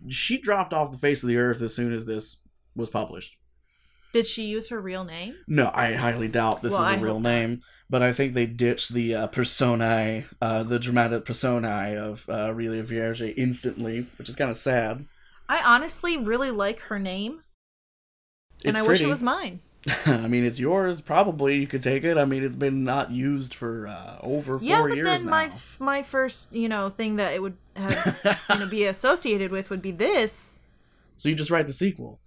she 0.08 0.38
dropped 0.38 0.72
off 0.72 0.92
the 0.92 0.98
face 0.98 1.24
of 1.24 1.28
the 1.28 1.36
earth 1.36 1.60
as 1.62 1.74
soon 1.74 1.92
as 1.92 2.06
this 2.06 2.36
was 2.76 2.90
published 2.90 3.36
Did 4.12 4.26
she 4.28 4.44
use 4.44 4.68
her 4.68 4.80
real 4.80 5.02
name? 5.04 5.34
No, 5.48 5.70
I 5.74 5.94
highly 5.94 6.28
doubt 6.28 6.62
this 6.62 6.72
Well, 6.74 6.84
is 6.84 6.90
a 6.90 6.92
I 6.92 7.00
real 7.00 7.18
name. 7.20 7.50
not. 7.50 7.58
But 7.88 8.02
I 8.02 8.12
think 8.12 8.34
they 8.34 8.46
ditched 8.46 8.92
the 8.94 9.14
uh, 9.14 9.26
personae, 9.28 10.24
uh, 10.42 10.64
the 10.64 10.78
dramatic 10.78 11.24
personae 11.24 11.96
of 11.96 12.28
uh, 12.28 12.32
Aurelia 12.50 12.82
Vierge 12.82 13.22
instantly, 13.22 14.08
which 14.18 14.28
is 14.28 14.34
kind 14.36 14.50
of 14.50 14.56
sad. 14.56 15.04
I 15.48 15.62
honestly 15.64 16.16
really 16.16 16.50
like 16.50 16.80
her 16.80 16.98
name, 16.98 17.42
and 18.64 18.76
It's 18.76 18.78
I 18.78 18.82
wish 18.82 19.00
it 19.00 19.06
was 19.06 19.22
mine. 19.22 19.60
I 20.06 20.26
mean, 20.26 20.44
it's 20.44 20.58
yours. 20.58 21.00
Probably 21.00 21.58
you 21.58 21.68
could 21.68 21.84
take 21.84 22.02
it. 22.02 22.18
I 22.18 22.24
mean, 22.24 22.42
it's 22.42 22.56
been 22.56 22.82
not 22.82 23.12
used 23.12 23.54
for 23.54 23.86
uh, 23.86 24.18
over 24.20 24.58
Yeah, 24.60 24.78
four 24.78 24.88
but 24.88 24.96
years 24.96 25.06
then 25.06 25.24
now. 25.26 25.30
my 25.30 25.44
f- 25.44 25.76
my 25.78 26.02
first 26.02 26.52
you 26.56 26.68
know 26.68 26.90
thing 26.90 27.16
that 27.16 27.34
it 27.34 27.40
would 27.42 27.56
have 27.76 28.18
you 28.50 28.58
know 28.58 28.66
be 28.68 28.84
associated 28.84 29.52
with 29.52 29.70
would 29.70 29.82
be 29.82 29.92
this. 29.92 30.58
so 31.16 31.28
you 31.28 31.36
just 31.36 31.50
write 31.52 31.68
the 31.68 31.72
sequel. 31.72 32.18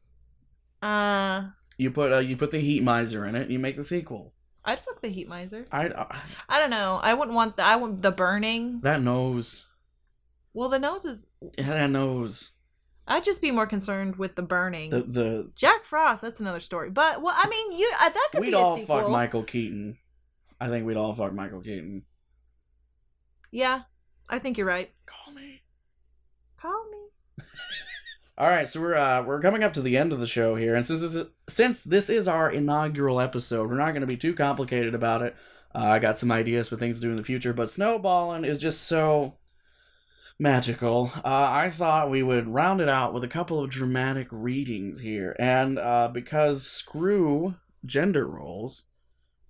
Uh, 0.82 1.50
You 1.78 1.92
put 1.92 2.12
uh, 2.14 2.20
you 2.20 2.38
put 2.38 2.52
the 2.52 2.60
Heat 2.62 2.84
Miser 2.84 3.26
in 3.26 3.36
it, 3.36 3.44
and 3.44 3.52
you 3.52 3.60
make 3.60 3.76
the 3.76 3.84
sequel. 3.84 4.34
I'd 4.70 4.80
fuck 4.80 5.02
the 5.02 5.10
heat 5.10 5.28
miser. 5.28 5.66
I 5.72 5.88
uh, 5.88 6.16
I 6.48 6.60
don't 6.60 6.70
know. 6.70 7.00
I 7.02 7.14
wouldn't 7.14 7.36
want 7.36 7.58
the 7.58 7.64
I 7.64 7.76
want 7.76 8.02
the 8.02 8.12
burning. 8.12 8.82
that 8.82 9.02
nose. 9.02 9.66
Well, 10.54 10.70
the 10.70 10.80
nose 10.80 11.06
is. 11.06 11.28
Yeah, 11.58 11.68
that 11.70 11.90
nose. 11.90 12.52
I'd 13.08 13.24
just 13.24 13.42
be 13.42 13.50
more 13.52 13.66
concerned 13.66 14.18
with 14.18 14.36
the 14.36 14.42
burning. 14.44 14.92
The 14.92 15.02
the 15.02 15.52
Jack 15.56 15.84
Frost. 15.84 16.22
That's 16.22 16.40
another 16.40 16.60
story. 16.60 16.90
But 16.92 17.22
well, 17.22 17.34
I 17.36 17.48
mean, 17.50 17.80
you 17.80 17.92
uh, 18.00 18.10
that 18.10 18.28
could 18.32 18.42
we'd 18.42 18.48
be 18.52 18.54
a 18.54 18.60
all 18.60 18.76
sequel. 18.78 19.00
fuck 19.02 19.10
Michael 19.10 19.44
Keaton. 19.44 19.98
I 20.62 20.70
think 20.70 20.86
we'd 20.86 20.98
all 20.98 21.16
fuck 21.16 21.34
Michael 21.34 21.62
Keaton. 21.62 22.04
Yeah, 23.52 23.82
I 24.30 24.38
think 24.40 24.58
you're 24.58 24.68
right. 24.68 24.92
Call 25.08 25.34
me. 25.34 25.62
Call 26.62 26.86
me. 26.92 27.46
All 28.40 28.48
right, 28.48 28.66
so 28.66 28.80
we're 28.80 28.96
uh, 28.96 29.22
we're 29.22 29.42
coming 29.42 29.66
up 29.66 29.74
to 29.74 29.82
the 29.82 29.98
end 29.98 30.14
of 30.14 30.22
the 30.22 30.26
show 30.26 30.56
here, 30.56 30.74
and 30.74 30.88
since 30.88 31.02
this 31.02 31.14
is 31.14 31.28
since 31.50 31.84
this 31.84 32.10
is 32.10 32.26
our 32.26 32.50
inaugural 32.50 33.20
episode, 33.20 33.70
we're 33.70 33.76
not 33.76 33.92
going 33.92 34.00
to 34.00 34.08
be 34.08 34.16
too 34.16 34.34
complicated 34.34 34.96
about 34.96 35.22
it. 35.22 35.36
Uh, 35.76 35.80
I 35.80 36.00
got 36.00 36.18
some 36.18 36.32
ideas 36.32 36.70
for 36.70 36.78
things 36.78 36.96
to 36.96 37.02
do 37.02 37.12
in 37.12 37.18
the 37.18 37.24
future, 37.26 37.52
but 37.52 37.70
snowballing 37.70 38.46
is 38.46 38.58
just 38.58 38.84
so 38.84 39.34
magical. 40.40 41.12
Uh, 41.18 41.50
I 41.52 41.68
thought 41.68 42.10
we 42.10 42.24
would 42.24 42.48
round 42.48 42.80
it 42.80 42.88
out 42.88 43.14
with 43.14 43.26
a 43.26 43.28
couple 43.28 43.62
of 43.62 43.70
dramatic 43.70 44.30
readings 44.32 45.02
here, 45.02 45.36
and 45.38 45.78
uh, 45.78 46.08
because 46.08 46.66
screw 46.66 47.56
gender 47.86 48.26
roles, 48.26 48.86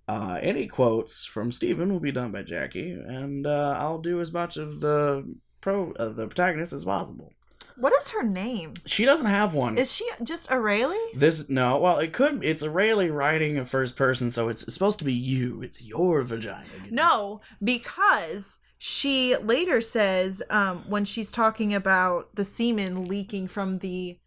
uh, 0.08 0.40
any 0.42 0.66
quotes 0.66 1.24
from 1.24 1.52
Stephen 1.52 1.92
will 1.92 2.00
be 2.00 2.10
done 2.10 2.32
by 2.32 2.42
Jackie, 2.42 2.90
and 2.90 3.46
uh, 3.46 3.76
I'll 3.78 4.00
do 4.00 4.20
as 4.20 4.32
much 4.32 4.56
of 4.56 4.80
the 4.80 5.32
pro 5.60 5.92
uh, 5.92 6.08
the 6.08 6.26
protagonist 6.26 6.72
as 6.72 6.84
possible. 6.84 7.32
What 7.80 7.92
is 7.94 8.10
her 8.10 8.22
name? 8.22 8.74
She 8.86 9.04
doesn't 9.04 9.26
have 9.26 9.54
one. 9.54 9.78
Is 9.78 9.92
she 9.92 10.08
just 10.22 10.48
Aurelie? 10.50 10.96
This 11.14 11.48
no, 11.48 11.78
well, 11.78 11.98
it 11.98 12.12
could. 12.12 12.44
It's 12.44 12.64
Rayleigh 12.66 13.10
writing 13.10 13.56
a 13.58 13.64
first 13.66 13.96
person, 13.96 14.30
so 14.30 14.48
it's, 14.48 14.62
it's 14.62 14.74
supposed 14.74 14.98
to 14.98 15.04
be 15.04 15.14
you. 15.14 15.62
It's 15.62 15.82
your 15.82 16.22
vagina. 16.22 16.66
No, 16.90 17.40
because 17.64 18.58
she 18.78 19.36
later 19.36 19.80
says 19.80 20.42
um, 20.50 20.84
when 20.88 21.04
she's 21.04 21.32
talking 21.32 21.74
about 21.74 22.34
the 22.36 22.44
semen 22.44 23.06
leaking 23.08 23.48
from 23.48 23.78
the 23.78 24.18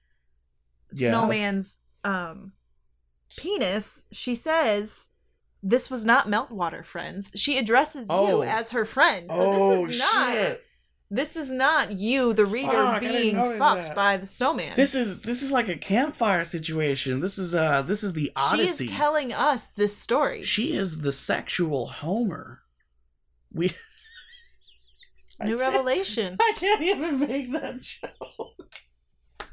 Yeah. 0.92 1.10
snowman's 1.10 1.80
um, 2.04 2.54
penis, 3.36 4.06
she 4.12 4.36
says. 4.36 5.10
This 5.66 5.90
was 5.90 6.04
not 6.04 6.28
meltwater, 6.28 6.84
friends. 6.86 7.32
She 7.36 7.58
addresses 7.58 8.08
Oh. 8.10 8.28
you 8.28 8.44
as 8.44 8.72
her 8.72 8.84
friend. 8.84 9.28
So 9.32 9.38
oh 9.40 9.86
this 9.88 9.94
is 9.96 10.00
not 10.02 10.34
shit! 10.34 10.64
This 11.12 11.36
is 11.36 11.52
not 11.52 12.00
you, 12.00 12.34
the 12.34 12.46
reader, 12.46 12.72
Fuck, 12.72 13.00
being 13.02 13.36
fucked 13.36 13.86
that. 13.88 13.96
by 13.96 14.18
the 14.18 14.26
snowman. 14.26 14.74
This 14.76 14.96
is 14.96 15.22
this 15.22 15.44
is 15.44 15.52
like 15.52 15.70
a 15.70 15.78
campfire 15.78 16.44
situation. 16.46 17.20
This 17.20 17.38
is 17.38 17.54
uh 17.54 17.82
this 17.84 18.04
is 18.04 18.14
the 18.14 18.32
Odyssey. 18.36 18.58
she 18.58 18.64
Odyssey. 18.64 18.86
is 18.86 18.92
telling 18.92 19.34
us 19.34 19.66
this 19.76 19.96
story. 19.96 20.44
she 20.44 20.76
is 20.76 21.02
the 21.02 21.12
sexual 21.12 21.88
Homer. 21.88 22.62
We. 23.52 23.72
New 25.40 25.58
can't- 25.58 25.60
revelation. 25.60 26.38
I 26.42 26.54
can't 26.56 26.82
even 26.82 27.20
make 27.20 27.52
that 27.54 27.82
joke. 27.82 28.50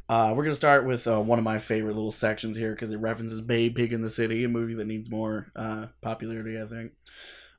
Uh, 0.08 0.32
we're 0.34 0.42
gonna 0.42 0.54
start 0.56 0.86
with 0.86 1.06
uh, 1.06 1.20
one 1.20 1.38
of 1.38 1.44
my 1.44 1.58
favorite 1.58 1.94
little 1.94 2.10
sections 2.10 2.56
here 2.56 2.72
because 2.74 2.90
it 2.90 2.96
references 2.96 3.40
Babe 3.40 3.76
Pig 3.76 3.92
in 3.92 4.02
the 4.02 4.10
City, 4.10 4.42
a 4.44 4.48
movie 4.48 4.74
that 4.74 4.86
needs 4.86 5.08
more 5.10 5.52
uh, 5.54 5.86
popularity, 6.00 6.60
I 6.60 6.66
think. 6.66 6.92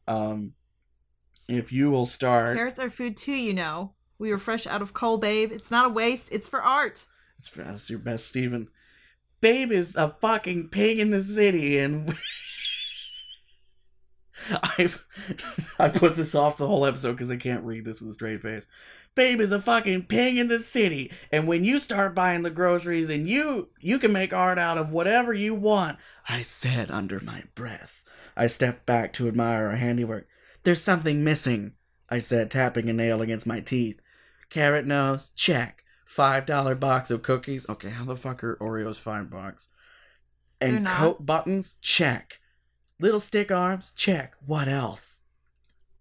Um, 0.08 0.52
if 1.56 1.72
you 1.72 1.90
will 1.90 2.06
start, 2.06 2.58
Carrots 2.58 2.80
are 2.80 2.90
food 2.90 3.18
too, 3.18 3.34
you 3.34 3.54
know. 3.54 3.94
We 4.18 4.32
were 4.32 4.38
fresh 4.38 4.68
out 4.68 4.82
of 4.82 4.94
coal, 4.94 5.18
babe. 5.18 5.52
It's 5.52 5.72
not 5.72 5.88
a 5.88 5.94
waste. 5.94 6.30
It's 6.32 6.48
for 6.48 6.62
art. 6.62 7.08
that's, 7.38 7.50
that's 7.50 7.90
your 7.90 8.00
best, 8.00 8.28
Steven. 8.28 8.68
Babe 9.42 9.72
is 9.72 9.96
a 9.96 10.16
fucking 10.22 10.70
pig 10.70 11.00
in 11.00 11.10
the 11.10 11.22
city, 11.22 11.80
and 11.80 12.16
I've 14.78 15.06
I 15.80 15.90
put 15.90 16.16
this 16.16 16.36
off 16.36 16.58
the 16.58 16.68
whole 16.68 16.86
episode 16.86 17.14
because 17.14 17.32
I 17.32 17.38
can't 17.38 17.66
read 17.66 17.86
this 17.86 18.00
with 18.00 18.12
a 18.12 18.14
straight 18.14 18.42
face. 18.42 18.68
Babe 19.16 19.42
is 19.42 19.52
a 19.52 19.62
fucking 19.62 20.04
pig 20.04 20.38
in 20.38 20.48
the 20.48 20.60
city, 20.60 21.12
and 21.32 21.48
when 21.48 21.66
you 21.66 21.80
start 21.80 22.16
buying 22.16 22.44
the 22.44 22.50
groceries, 22.50 23.10
and 23.10 23.28
you 23.28 23.70
you 23.80 24.00
can 24.00 24.14
make 24.14 24.34
art 24.34 24.60
out 24.60 24.78
of 24.78 24.92
whatever 24.92 25.34
you 25.34 25.56
want, 25.56 25.98
I 26.30 26.44
said 26.44 26.92
under 26.92 27.20
my 27.20 27.44
breath. 27.56 28.04
I 28.38 28.48
stepped 28.48 28.86
back 28.86 29.14
to 29.14 29.28
admire 29.28 29.72
her 29.72 29.78
handiwork. 29.78 30.28
There's 30.64 30.84
something 30.84 31.24
missing, 31.24 31.74
I 32.10 32.20
said, 32.20 32.52
tapping 32.52 32.90
a 32.90 32.94
nail 32.94 33.22
against 33.22 33.48
my 33.48 33.60
teeth. 33.60 34.00
Carrot 34.50 34.86
nose, 34.86 35.32
check. 35.36 35.84
Five 36.06 36.46
dollar 36.46 36.76
box 36.76 37.10
of 37.10 37.24
cookies. 37.24 37.66
Okay, 37.70 37.90
how 37.90 38.04
the 38.06 38.16
fuck 38.18 38.44
are 38.44 38.58
Oreos 38.58 38.98
five 38.98 39.30
bucks? 39.30 39.68
And 40.60 40.86
coat 40.86 41.26
buttons, 41.26 41.78
check. 41.82 42.40
Little 43.00 43.20
stick 43.20 43.52
arms, 43.52 43.92
check. 43.96 44.36
What 44.46 44.68
else? 44.68 45.22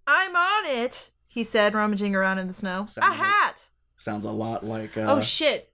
I'm 0.06 0.34
on 0.34 0.66
it, 0.66 1.12
he 1.28 1.44
said, 1.44 1.74
rummaging 1.74 2.14
around 2.14 2.38
in 2.40 2.48
the 2.48 2.52
snow. 2.52 2.86
Sounds 2.86 2.98
a 2.98 3.00
like- 3.10 3.18
hat. 3.18 3.62
Sounds 3.96 4.24
a 4.24 4.30
lot 4.30 4.64
like. 4.64 4.96
Uh, 4.96 5.06
oh 5.08 5.20
shit. 5.20 5.72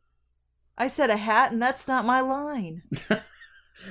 I 0.76 0.88
said 0.88 1.08
a 1.10 1.16
hat, 1.16 1.52
and 1.52 1.62
that's 1.62 1.88
not 1.88 2.04
my 2.04 2.20
line. 2.20 2.82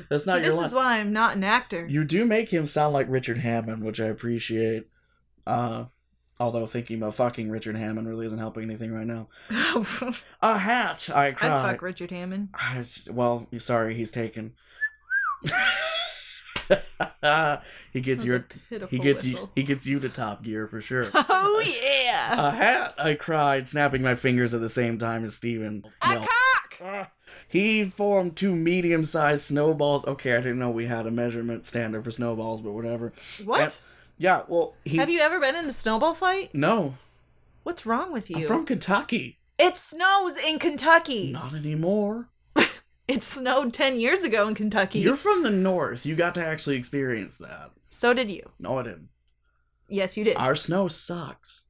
that's 0.10 0.26
See, 0.26 0.30
not 0.32 0.38
your 0.42 0.46
this 0.48 0.56
line. 0.56 0.66
is 0.66 0.74
why 0.74 1.00
I'm 1.00 1.14
not 1.14 1.36
an 1.36 1.44
actor. 1.44 1.86
You 1.88 2.04
do 2.04 2.26
make 2.26 2.50
him 2.50 2.66
sound 2.66 2.94
like 2.94 3.08
Richard 3.10 3.38
Hammond, 3.40 3.84
which 3.84 4.00
I 4.00 4.06
appreciate. 4.06 4.88
Uh, 5.48 5.86
although 6.40 6.66
thinking 6.66 6.98
about 6.98 7.16
fucking 7.16 7.50
Richard 7.50 7.76
Hammond 7.78 8.08
really 8.08 8.26
isn't 8.26 8.40
helping 8.40 8.64
anything 8.64 8.92
right 8.92 9.08
now. 9.08 9.30
A 10.42 10.58
hat, 10.58 11.10
I 11.14 11.32
cried. 11.32 11.72
fuck 11.72 11.82
Richard 11.82 12.12
Hammond. 12.12 12.50
I, 12.54 12.84
well, 13.10 13.48
sorry, 13.60 13.96
he's 13.96 14.12
taken. 14.12 14.54
he 17.94 18.02
gets 18.02 18.26
your 18.26 18.48
he 18.90 18.98
gets 19.00 19.26
you 19.26 19.50
he 19.56 19.64
gets 19.64 19.86
you 19.86 20.00
to 20.00 20.10
top 20.10 20.44
gear 20.44 20.68
for 20.68 20.82
sure. 20.82 21.06
Oh 21.14 21.64
yeah. 21.82 22.48
A 22.48 22.52
hat, 22.52 22.96
I 22.98 23.14
cried, 23.14 23.66
snapping 23.68 24.02
my 24.02 24.16
fingers 24.16 24.54
at 24.54 24.60
the 24.62 24.68
same 24.70 24.98
time 25.00 25.24
as 25.24 25.36
Steven. 25.36 25.84
a 26.02 26.10
yelled. 26.14 26.28
cock. 26.80 27.12
He 27.48 27.86
formed 27.86 28.36
two 28.36 28.56
medium-sized 28.56 29.44
snowballs. 29.46 30.06
Okay, 30.06 30.34
I 30.34 30.38
didn't 30.38 30.60
know 30.60 30.70
we 30.70 30.88
had 30.88 31.06
a 31.08 31.12
measurement 31.12 31.66
standard 31.66 32.04
for 32.04 32.12
snowballs, 32.12 32.62
but 32.62 32.72
whatever. 32.74 33.14
What? 33.44 33.82
Yeah, 34.18 34.44
well, 34.48 34.76
he 34.84 34.98
Have 34.98 35.10
you 35.10 35.20
ever 35.20 35.40
been 35.40 35.56
in 35.56 35.66
a 35.66 35.72
snowball 35.72 36.14
fight? 36.14 36.54
no. 36.54 36.98
What's 37.64 37.84
wrong 37.84 38.14
with 38.14 38.30
you? 38.30 38.38
I'm 38.42 38.46
from 38.48 38.66
Kentucky. 38.66 39.40
It 39.58 39.76
snows 39.76 40.38
in 40.38 40.60
Kentucky. 40.60 41.32
Not 41.32 41.54
anymore. 41.54 42.30
It 43.08 43.22
snowed 43.22 43.72
10 43.72 44.00
years 44.00 44.24
ago 44.24 44.48
in 44.48 44.56
Kentucky. 44.56 45.00
You're 45.00 45.16
from 45.16 45.44
the 45.44 45.52
north. 45.52 46.08
You 46.08 46.16
got 46.16 46.34
to 46.36 46.46
actually 46.46 46.76
experience 46.76 47.38
that. 47.38 47.70
So 47.92 48.14
did 48.16 48.32
you. 48.32 48.50
No, 48.58 48.80
I 48.80 48.84
didn't. 48.84 49.10
Yes, 49.88 50.18
you 50.18 50.24
did. 50.24 50.38
Our 50.38 50.56
snow 50.56 50.88
sucks. 50.88 51.66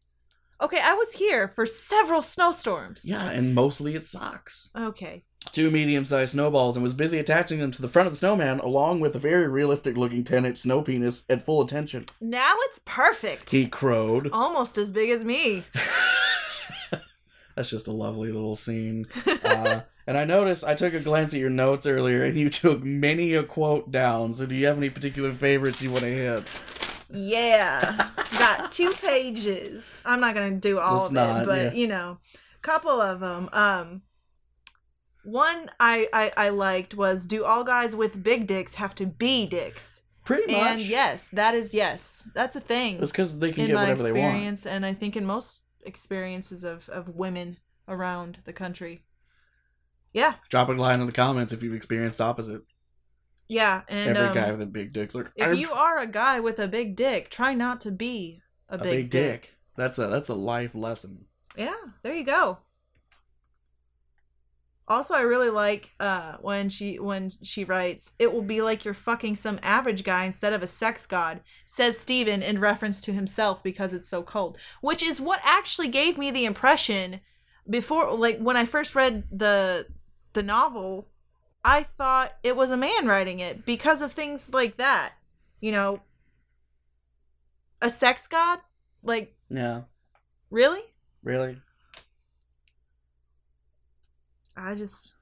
Okay, 0.61 0.79
I 0.81 0.93
was 0.93 1.13
here 1.13 1.49
for 1.49 1.65
several 1.65 2.21
snowstorms. 2.21 3.03
Yeah, 3.03 3.29
and 3.29 3.53
mostly 3.53 3.95
it 3.95 4.05
sucks. 4.05 4.69
Okay. 4.77 5.25
Two 5.51 5.71
medium-sized 5.71 6.33
snowballs 6.33 6.75
and 6.75 6.83
was 6.83 6.93
busy 6.93 7.17
attaching 7.17 7.59
them 7.59 7.71
to 7.71 7.81
the 7.81 7.87
front 7.87 8.07
of 8.07 8.13
the 8.13 8.17
snowman 8.17 8.59
along 8.59 8.99
with 8.99 9.15
a 9.15 9.19
very 9.19 9.47
realistic-looking 9.47 10.23
10-inch 10.23 10.57
snow 10.57 10.81
penis 10.81 11.23
at 11.29 11.41
full 11.41 11.61
attention. 11.61 12.05
Now 12.19 12.55
it's 12.59 12.81
perfect. 12.85 13.51
He 13.51 13.67
crowed. 13.67 14.29
Almost 14.33 14.77
as 14.77 14.91
big 14.91 15.09
as 15.11 15.23
me. 15.23 15.63
That's 17.55 17.69
just 17.69 17.87
a 17.87 17.91
lovely 17.91 18.31
little 18.33 18.57
scene. 18.57 19.07
Uh, 19.25 19.81
and 20.07 20.17
I 20.17 20.25
noticed 20.25 20.65
I 20.65 20.75
took 20.75 20.93
a 20.93 20.99
glance 20.99 21.33
at 21.33 21.39
your 21.39 21.49
notes 21.49 21.87
earlier, 21.87 22.23
and 22.25 22.37
you 22.37 22.49
took 22.49 22.83
many 22.83 23.33
a 23.33 23.43
quote 23.43 23.91
down. 23.91 24.33
So, 24.33 24.45
do 24.45 24.55
you 24.55 24.65
have 24.67 24.77
any 24.77 24.89
particular 24.89 25.31
favorites 25.31 25.81
you 25.81 25.89
want 25.89 26.03
to 26.03 26.13
hit? 26.13 26.43
Yeah. 27.13 28.09
Got 28.37 28.73
two 28.73 28.91
pages. 28.91 29.97
I'm 30.03 30.19
not 30.19 30.35
going 30.35 30.53
to 30.53 30.59
do 30.59 30.79
all 30.79 30.97
Let's 30.97 31.07
of 31.07 31.13
not, 31.13 31.41
it, 31.43 31.45
but 31.45 31.57
yeah. 31.57 31.73
you 31.79 31.87
know, 31.87 32.17
A 32.33 32.61
couple 32.61 32.99
of 32.99 33.21
them. 33.21 33.49
Um 33.53 34.01
one 35.25 35.69
I, 35.79 36.07
I 36.13 36.31
I 36.37 36.49
liked 36.49 36.95
was 36.95 37.25
do 37.25 37.43
all 37.43 37.63
guys 37.63 37.95
with 37.95 38.23
big 38.23 38.47
dicks 38.47 38.75
have 38.75 38.95
to 38.95 39.05
be 39.05 39.45
dicks? 39.45 40.01
Pretty 40.23 40.53
much. 40.53 40.61
And 40.61 40.81
yes, 40.81 41.27
that 41.33 41.53
is 41.53 41.73
yes. 41.73 42.27
That's 42.33 42.55
a 42.55 42.61
thing. 42.61 42.99
That's 42.99 43.11
because 43.11 43.37
they 43.37 43.51
can 43.51 43.61
in 43.61 43.67
get 43.67 43.75
my 43.75 43.81
whatever 43.83 44.03
they 44.03 44.11
want. 44.11 44.25
experience 44.25 44.65
and 44.65 44.85
I 44.85 44.93
think 44.93 45.15
in 45.15 45.25
most 45.25 45.61
experiences 45.83 46.63
of 46.63 46.89
of 46.89 47.09
women 47.09 47.57
around 47.87 48.39
the 48.45 48.53
country. 48.53 49.03
Yeah. 50.13 50.35
Drop 50.49 50.69
a 50.69 50.71
line 50.71 51.01
in 51.01 51.05
the 51.05 51.11
comments 51.11 51.53
if 51.53 51.61
you've 51.61 51.75
experienced 51.75 52.21
opposite. 52.21 52.61
Yeah, 53.47 53.81
and 53.87 54.17
Every 54.17 54.29
um, 54.29 54.33
guy 54.33 54.51
with 54.51 54.61
a 54.61 54.65
big 54.65 54.91
dick's 54.91 55.13
like, 55.13 55.31
if 55.35 55.47
"I'm 55.49 55.55
you 55.55 55.71
are 55.71 55.99
a 55.99 56.07
guy 56.07 56.39
with 56.39 56.57
a 56.57 56.67
big 56.67 56.95
dick, 56.95 57.29
try 57.29 57.53
not 57.53 57.79
to 57.81 57.91
be 57.91 58.41
a, 58.69 58.75
a 58.75 58.77
big, 58.79 58.91
big, 58.91 59.09
dick. 59.11 59.41
dick. 59.41 59.55
That's 59.75 59.99
a 59.99 60.07
that's 60.07 60.29
a 60.29 60.33
life 60.33 60.73
lesson. 60.73 61.25
Yeah, 61.55 61.75
there 62.01 62.15
you 62.15 62.23
go. 62.23 62.57
Also, 64.87 65.15
I 65.15 65.21
really 65.21 65.49
like 65.49 65.93
uh, 65.99 66.35
when 66.41 66.69
she 66.69 66.99
when 66.99 67.31
she 67.41 67.63
writes, 67.63 68.11
"It 68.19 68.31
will 68.31 68.43
be 68.43 68.61
like 68.61 68.85
you're 68.85 68.93
fucking 68.93 69.35
some 69.35 69.59
average 69.63 70.03
guy 70.03 70.25
instead 70.25 70.53
of 70.53 70.61
a 70.61 70.67
sex 70.67 71.07
god," 71.07 71.41
says 71.65 71.97
Steven 71.97 72.43
in 72.43 72.59
reference 72.59 73.01
to 73.01 73.13
himself 73.13 73.63
because 73.63 73.93
it's 73.93 74.07
so 74.07 74.21
cold. 74.21 74.59
Which 74.81 75.01
is 75.01 75.19
what 75.19 75.39
actually 75.43 75.87
gave 75.87 76.19
me 76.19 76.29
the 76.29 76.45
impression 76.45 77.21
before, 77.67 78.13
like 78.15 78.37
when 78.39 78.57
I 78.57 78.65
first 78.65 78.93
read 78.93 79.23
the 79.31 79.87
the 80.33 80.43
novel, 80.43 81.09
I 81.63 81.81
thought 81.81 82.33
it 82.43 82.55
was 82.55 82.69
a 82.69 82.77
man 82.77 83.07
writing 83.07 83.39
it 83.39 83.65
because 83.65 84.01
of 84.03 84.11
things 84.11 84.53
like 84.53 84.77
that. 84.77 85.13
You 85.61 85.71
know, 85.71 86.01
a 87.81 87.89
sex 87.89 88.27
god, 88.27 88.59
like 89.01 89.35
Yeah, 89.49 89.81
really. 90.51 90.81
really. 91.23 91.59
I 94.57 94.75
just. 94.75 95.15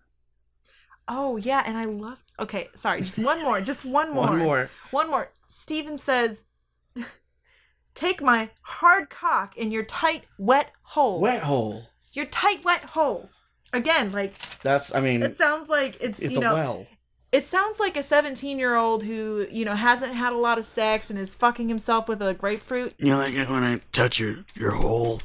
Oh 1.07 1.37
yeah, 1.37 1.63
and 1.65 1.77
I 1.77 1.85
love. 1.85 2.23
Okay, 2.39 2.67
sorry, 2.75 3.01
just 3.01 3.19
one 3.19 3.41
more, 3.43 3.59
just 3.61 3.83
one 3.99 4.13
more, 4.13 4.27
One 4.27 4.39
more. 4.39 4.69
one 4.91 5.09
more. 5.11 5.31
Steven 5.47 5.97
says, 5.97 6.45
"Take 7.95 8.21
my 8.21 8.49
hard 8.61 9.09
cock 9.09 9.57
in 9.57 9.71
your 9.71 9.83
tight, 9.83 10.23
wet 10.37 10.71
hole. 10.81 11.19
Wet 11.21 11.43
hole. 11.43 11.87
Your 12.13 12.25
tight, 12.25 12.63
wet 12.63 12.83
hole." 12.85 13.29
Again, 13.73 14.11
like 14.11 14.33
That's 14.61 14.93
I 14.93 15.01
mean, 15.01 15.23
it 15.23 15.35
sounds 15.35 15.67
like 15.67 15.97
it's, 15.99 16.19
it's 16.21 16.33
you 16.33 16.37
a 16.37 16.41
know 16.43 16.53
well. 16.53 16.85
it 17.31 17.43
sounds 17.43 17.79
like 17.79 17.97
a 17.97 18.03
17 18.03 18.59
year 18.59 18.75
old 18.75 19.03
who 19.03 19.47
you 19.49 19.65
know 19.65 19.73
hasn't 19.75 20.13
had 20.13 20.31
a 20.31 20.37
lot 20.37 20.59
of 20.59 20.65
sex 20.67 21.09
and 21.09 21.17
is 21.17 21.33
fucking 21.33 21.69
himself 21.69 22.07
with 22.07 22.21
a 22.21 22.35
grapefruit. 22.35 22.93
You 22.99 23.07
know, 23.07 23.17
like 23.17 23.33
when 23.33 23.63
I 23.63 23.81
touch 23.91 24.19
your 24.19 24.45
your 24.53 24.71
hole. 24.71 25.21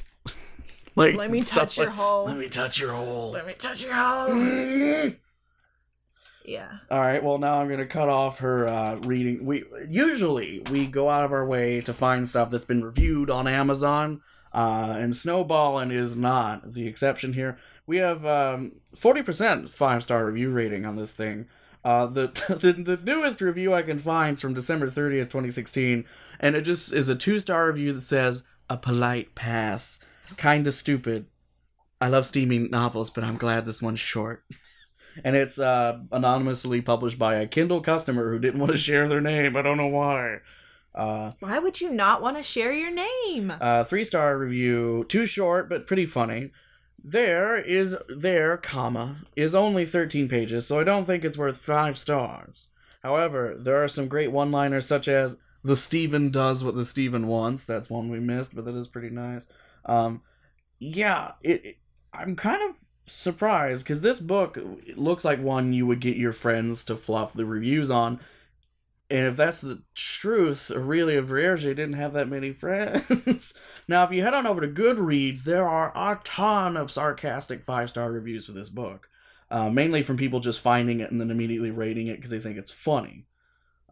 Like 0.99 1.17
Let 1.17 1.31
me 1.31 1.41
touch 1.41 1.77
your 1.79 1.87
like, 1.87 1.95
hole. 1.95 2.25
Let 2.27 2.37
me 2.37 2.49
touch 2.49 2.79
your 2.79 2.93
hole. 2.93 3.31
Let 3.31 3.47
me 3.47 3.55
touch 3.55 3.83
your 3.83 3.95
hole. 3.95 5.13
Yeah. 6.45 6.79
All 6.91 6.99
right. 6.99 7.23
Well, 7.23 7.37
now 7.37 7.61
I'm 7.61 7.69
gonna 7.69 7.85
cut 7.85 8.09
off 8.09 8.39
her 8.39 8.67
uh, 8.67 8.95
reading. 9.03 9.45
We 9.45 9.65
usually 9.87 10.63
we 10.71 10.87
go 10.87 11.11
out 11.11 11.23
of 11.23 11.31
our 11.31 11.45
way 11.45 11.83
to 11.83 11.93
find 11.93 12.27
stuff 12.27 12.49
that's 12.49 12.65
been 12.65 12.83
reviewed 12.83 13.29
on 13.29 13.47
Amazon, 13.47 14.23
uh, 14.55 14.97
and 14.99 15.15
Snowballing 15.15 15.91
is 15.91 16.17
not 16.17 16.73
the 16.73 16.87
exception 16.89 17.35
here. 17.35 17.59
We 17.87 17.99
have 17.99 18.25
um, 18.25 18.73
40% 18.97 19.69
five 19.75 20.03
star 20.03 20.25
review 20.25 20.49
rating 20.51 20.87
on 20.87 20.97
this 20.97 21.13
thing. 21.13 21.49
Uh, 21.85 22.07
the, 22.07 22.27
the 22.49 22.73
the 22.73 22.99
newest 23.05 23.43
review 23.43 23.75
I 23.75 23.83
can 23.83 23.99
find 23.99 24.35
is 24.35 24.41
from 24.41 24.55
December 24.55 24.91
30th, 24.91 25.25
2016, 25.25 26.07
and 26.41 26.57
it 26.57 26.63
just 26.63 26.95
is 26.95 27.11
a 27.11 27.15
two 27.15 27.39
star 27.39 27.67
review 27.67 27.93
that 27.93 28.01
says 28.01 28.43
a 28.71 28.79
polite 28.79 29.35
pass, 29.35 30.01
kinda 30.37 30.73
stupid. 30.73 31.27
I 32.01 32.09
love 32.09 32.27
steaming 32.27 32.71
novels, 32.71 33.11
but 33.11 33.25
I'm 33.25 33.37
glad 33.37 33.67
this 33.67 33.83
one's 33.83 34.01
short. 34.01 34.45
And 35.25 35.35
it's 35.35 35.59
uh, 35.59 35.99
anonymously 36.12 36.81
published 36.81 37.19
by 37.19 37.35
a 37.37 37.47
Kindle 37.49 37.81
customer 37.81 38.31
who 38.31 38.38
didn't 38.38 38.61
want 38.61 38.71
to 38.73 38.79
share 38.79 39.09
their 39.09 39.21
name. 39.21 39.57
I 39.57 39.62
don't 39.62 39.77
know 39.77 39.88
why. 39.88 40.38
Uh, 40.95 41.33
Why 41.41 41.59
would 41.59 41.81
you 41.81 41.93
not 41.93 42.23
want 42.23 42.37
to 42.37 42.43
share 42.43 42.73
your 42.73 42.91
name? 42.93 43.53
uh, 43.61 43.85
three 43.85 44.05
star 44.05 44.38
review, 44.38 45.05
too 45.09 45.27
short 45.27 45.69
but 45.69 45.87
pretty 45.87 46.07
funny. 46.07 46.51
There 47.03 47.57
is 47.57 47.97
there, 48.09 48.57
comma, 48.57 49.19
is 49.37 49.55
only 49.55 49.85
13 49.87 50.29
pages, 50.29 50.67
so 50.67 50.81
I 50.81 50.85
don't 50.85 51.05
think 51.05 51.25
it's 51.25 51.38
worth 51.38 51.59
five 51.59 51.97
stars. 51.99 52.67
However, 53.03 53.55
there 53.59 53.83
are 53.83 53.88
some 53.88 54.09
great 54.09 54.33
one 54.33 54.51
liners 54.51 54.87
such 54.87 55.07
as 55.09 55.37
the 55.62 55.77
Steven 55.77 56.31
does 56.31 56.64
what 56.64 56.75
the 56.75 56.85
Steven 56.85 57.27
wants. 57.29 57.64
That's 57.64 57.88
one 57.91 58.09
we 58.09 58.19
missed, 58.19 58.55
but 58.57 58.64
that 58.64 58.75
is 58.75 58.88
pretty 58.88 59.11
nice. 59.11 59.47
Um, 59.88 60.22
yeah, 60.81 61.33
it, 61.42 61.64
it- 61.66 61.79
I'm 62.14 62.37
kind 62.37 62.62
of 62.70 62.77
surprised 63.07 63.85
because 63.85 64.01
this 64.03 64.20
book 64.20 64.59
looks 64.96 65.24
like 65.24 65.40
one 65.42 65.72
you 65.74 65.87
would 65.87 66.01
get 66.01 66.16
your 66.16 66.33
friends 66.33 66.85
to 66.85 66.96
fluff 66.96 67.35
the 67.35 67.46
reviews 67.46 67.90
on. 67.90 68.20
And 69.11 69.27
if 69.27 69.37
that's 69.37 69.62
the 69.62 69.83
truth, 69.94 70.70
Aurelia 70.70 71.22
Vierge 71.22 71.62
didn't 71.62 71.94
have 71.94 72.12
that 72.12 72.29
many 72.29 72.53
friends. 72.53 73.55
now, 73.88 74.05
if 74.05 74.12
you 74.12 74.22
head 74.22 74.35
on 74.35 74.46
over 74.46 74.61
to 74.61 74.68
Goodreads, 74.68 75.44
there 75.44 75.66
are 75.66 75.92
a 75.96 76.20
ton 76.24 76.77
of 76.77 76.90
sarcastic 76.90 77.64
five 77.64 77.88
star 77.88 78.12
reviews 78.12 78.44
for 78.46 78.53
this 78.53 78.68
book, 78.68 79.09
uh, 79.51 79.70
mainly 79.70 80.03
from 80.03 80.18
people 80.18 80.40
just 80.40 80.61
finding 80.61 81.01
it 81.01 81.11
and 81.11 81.18
then 81.20 81.31
immediately 81.31 81.70
rating 81.70 82.09
it 82.09 82.16
because 82.16 82.31
they 82.31 82.38
think 82.38 82.59
it's 82.59 82.70
funny. 82.70 83.24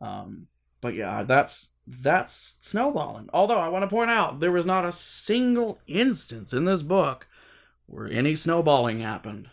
Um, 0.01 0.49
but 0.81 0.95
yeah, 0.95 1.23
that's 1.25 1.71
that's 1.87 2.57
snowballing. 2.61 3.29
Although 3.33 3.59
I 3.59 3.69
want 3.69 3.85
to 3.85 3.89
point 3.89 4.11
out 4.11 4.41
there 4.41 4.53
was 4.53 4.67
not 4.67 4.85
a 4.85 4.93
single 4.93 5.79
instance 5.87 6.53
in 6.53 6.65
this 6.65 6.83
book 6.83 7.29
where 7.87 8.11
any 8.11 8.35
snowballing 8.35 9.01
happened. 9.01 9.51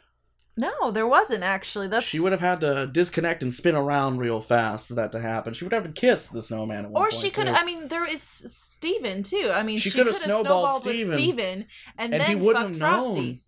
No, 0.55 0.91
there 0.91 1.07
wasn't 1.07 1.43
actually. 1.43 1.87
That's 1.87 2.05
She 2.05 2.19
would 2.19 2.31
have 2.31 2.41
had 2.41 2.61
to 2.61 2.85
disconnect 2.85 3.41
and 3.41 3.51
spin 3.51 3.75
around 3.75 4.19
real 4.19 4.39
fast 4.39 4.87
for 4.87 4.93
that 4.95 5.11
to 5.13 5.19
happen. 5.19 5.53
She 5.53 5.65
would 5.65 5.73
have 5.73 5.83
to 5.83 5.91
kiss 5.91 6.27
the 6.27 6.43
snowman 6.43 6.85
at 6.85 6.91
one 6.91 7.01
or 7.01 7.09
point. 7.09 7.21
she 7.21 7.29
could. 7.31 7.47
too. 7.47 7.53
I 7.53 7.65
mean, 7.65 7.87
there 7.87 8.05
is 8.05 8.21
Steven 8.21 9.23
too. 9.23 9.51
I 9.53 9.63
mean, 9.63 9.79
She 9.79 9.89
she, 9.89 9.97
could 9.97 10.05
have 10.05 10.15
snowballed 10.15 10.81
snowballed, 10.81 10.85
with 10.85 10.95
Steven. 10.95 11.15
Steven 11.15 11.65
and, 11.97 12.13
and 12.13 12.21
then 12.21 12.29
he 12.29 12.35
wouldn't 12.35 12.69
have 12.69 12.77
known. 12.77 13.13
Frosty. 13.13 13.43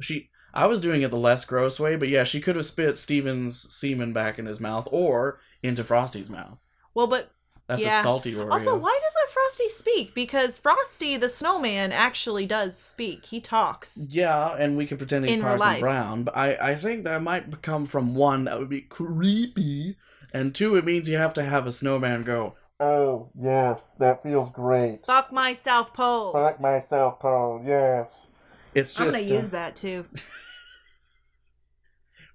She, 0.00 0.30
I 0.52 0.66
was 0.66 0.80
doing 0.80 1.02
it 1.02 1.10
the 1.10 1.16
less 1.16 1.44
gross 1.44 1.78
way, 1.78 1.94
but 1.94 2.08
yeah, 2.08 2.24
she 2.24 2.40
could 2.40 2.56
have 2.56 2.66
spit 2.66 2.98
Steven's 2.98 3.72
semen 3.72 4.12
back 4.12 4.40
in 4.40 4.46
his 4.46 4.58
mouth 4.58 4.88
or 4.90 5.38
into 5.62 5.84
Frosty's 5.84 6.28
mouth. 6.28 6.58
Well, 6.94 7.06
but 7.06 7.30
That's 7.72 7.84
Yeah. 7.84 8.00
a 8.00 8.02
salty 8.02 8.34
Oreo. 8.34 8.52
also, 8.52 8.76
why 8.76 8.98
doesn't 9.02 9.30
Frosty 9.30 9.68
speak? 9.68 10.14
Because 10.14 10.58
Frosty 10.58 11.16
the 11.16 11.28
snowman 11.30 11.90
actually 11.90 12.44
does 12.44 12.76
speak. 12.76 13.24
He 13.26 13.40
talks. 13.40 14.06
Yeah, 14.10 14.54
and 14.58 14.76
we 14.76 14.86
can 14.86 14.98
pretend 14.98 15.26
he's 15.26 15.40
Parson. 15.42 15.80
Brown, 15.80 16.22
but 16.24 16.36
I, 16.36 16.54
I 16.72 16.74
think 16.74 17.04
that 17.04 17.22
might 17.22 17.62
come 17.62 17.86
from 17.86 18.14
one 18.14 18.44
that 18.44 18.58
would 18.58 18.68
be 18.68 18.82
creepy, 18.82 19.96
and 20.34 20.54
two, 20.54 20.76
it 20.76 20.84
means 20.84 21.08
you 21.08 21.16
have 21.16 21.32
to 21.34 21.42
have 21.44 21.66
a 21.66 21.72
snowman 21.72 22.24
go. 22.24 22.56
Oh 22.78 23.30
yes, 23.40 23.94
that 24.00 24.22
feels 24.22 24.50
great. 24.50 25.06
Fuck 25.06 25.32
my 25.32 25.54
South 25.54 25.94
Pole. 25.94 26.32
Fuck 26.32 26.60
my 26.60 26.78
South 26.80 27.20
Pole, 27.20 27.62
Yes. 27.64 28.28
It's 28.74 28.92
just, 28.94 29.00
I'm 29.00 29.10
gonna 29.10 29.34
uh, 29.34 29.38
use 29.38 29.50
that 29.50 29.76
too. 29.76 30.04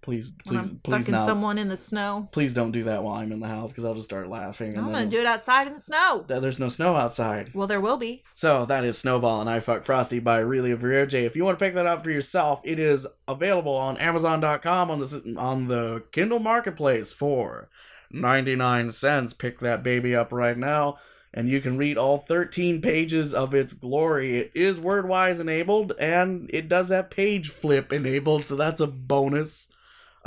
Please, 0.08 0.32
When 0.46 0.60
please, 0.64 0.70
I'm 0.72 0.78
please 0.80 0.92
fucking 1.04 1.16
not. 1.16 1.26
someone 1.26 1.58
in 1.58 1.68
the 1.68 1.76
snow. 1.76 2.30
Please 2.32 2.54
don't 2.54 2.72
do 2.72 2.86
that 2.86 3.04
while 3.04 3.16
I'm 3.16 3.34
in 3.34 3.42
the 3.42 3.48
house 3.50 3.74
because 3.74 3.84
I'll 3.84 3.94
just 3.94 4.06
start 4.08 4.30
laughing. 4.30 4.70
And 4.70 4.80
I'm 4.80 4.86
gonna 4.94 5.06
do 5.06 5.20
it 5.20 5.26
outside 5.26 5.68
in 5.68 5.74
the 5.74 5.82
snow. 5.82 6.24
Th- 6.26 6.40
There's 6.40 6.60
no 6.60 6.70
snow 6.70 6.96
outside. 6.96 7.54
Well, 7.54 7.68
there 7.68 7.82
will 7.82 7.98
be. 7.98 8.24
So 8.34 8.66
that 8.68 8.86
is 8.86 8.98
Snowballin' 8.98 9.50
I 9.50 9.60
Fuck 9.60 9.84
Frosty 9.84 10.20
by 10.20 10.40
Aurelia 10.40 10.78
Vierge. 10.78 11.14
If 11.14 11.36
you 11.36 11.44
want 11.44 11.60
to 11.60 11.66
pick 11.66 11.74
that 11.74 11.86
up 11.86 12.06
for 12.06 12.10
yourself, 12.12 12.62
it 12.64 12.80
is 12.80 13.06
available 13.28 13.76
on 13.76 13.98
Amazon.com 13.98 14.90
on 14.90 15.00
the 15.00 15.36
on 15.38 15.68
the 15.68 16.04
Kindle 16.14 16.40
Marketplace 16.40 17.12
for 17.12 17.68
99 18.10 18.92
cents. 18.92 19.34
Pick 19.34 19.60
that 19.60 19.84
baby 19.84 20.16
up 20.16 20.32
right 20.32 20.58
now. 20.58 21.00
And 21.34 21.50
you 21.50 21.60
can 21.60 21.78
read 21.78 21.98
all 21.98 22.18
13 22.20 22.82
pages 22.82 23.34
of 23.34 23.54
its 23.54 23.74
glory. 23.74 24.38
It 24.40 24.52
is 24.56 24.80
WordWise 24.80 25.42
enabled, 25.42 25.92
and 26.00 26.50
it 26.52 26.70
does 26.70 26.88
have 26.90 27.10
page 27.10 27.50
flip 27.50 27.92
enabled, 27.92 28.46
so 28.46 28.56
that's 28.56 28.80
a 28.80 28.88
bonus. 28.88 29.68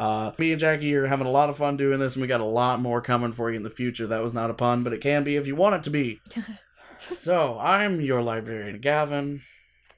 Uh, 0.01 0.33
me 0.39 0.51
and 0.51 0.59
Jackie 0.59 0.95
are 0.95 1.07
having 1.07 1.27
a 1.27 1.31
lot 1.31 1.51
of 1.51 1.59
fun 1.59 1.77
doing 1.77 1.99
this, 2.01 2.15
and 2.17 2.23
we 2.23 2.27
got 2.27 2.41
a 2.41 2.45
lot 2.45 2.81
more 2.81 3.03
coming 3.03 3.35
for 3.35 3.51
you 3.51 3.57
in 3.59 3.63
the 3.63 3.69
future. 3.69 4.07
That 4.07 4.23
was 4.23 4.33
not 4.33 4.49
a 4.49 4.55
pun, 4.55 4.83
but 4.83 4.95
it 4.95 5.03
can 5.03 5.25
be 5.25 5.37
if 5.37 5.47
you 5.47 5.55
want 5.55 5.75
it 5.75 5.83
to 5.83 5.91
be. 5.91 6.23
so, 7.07 7.59
I'm 7.59 8.01
your 8.01 8.23
librarian, 8.23 8.81
Gavin, 8.81 9.43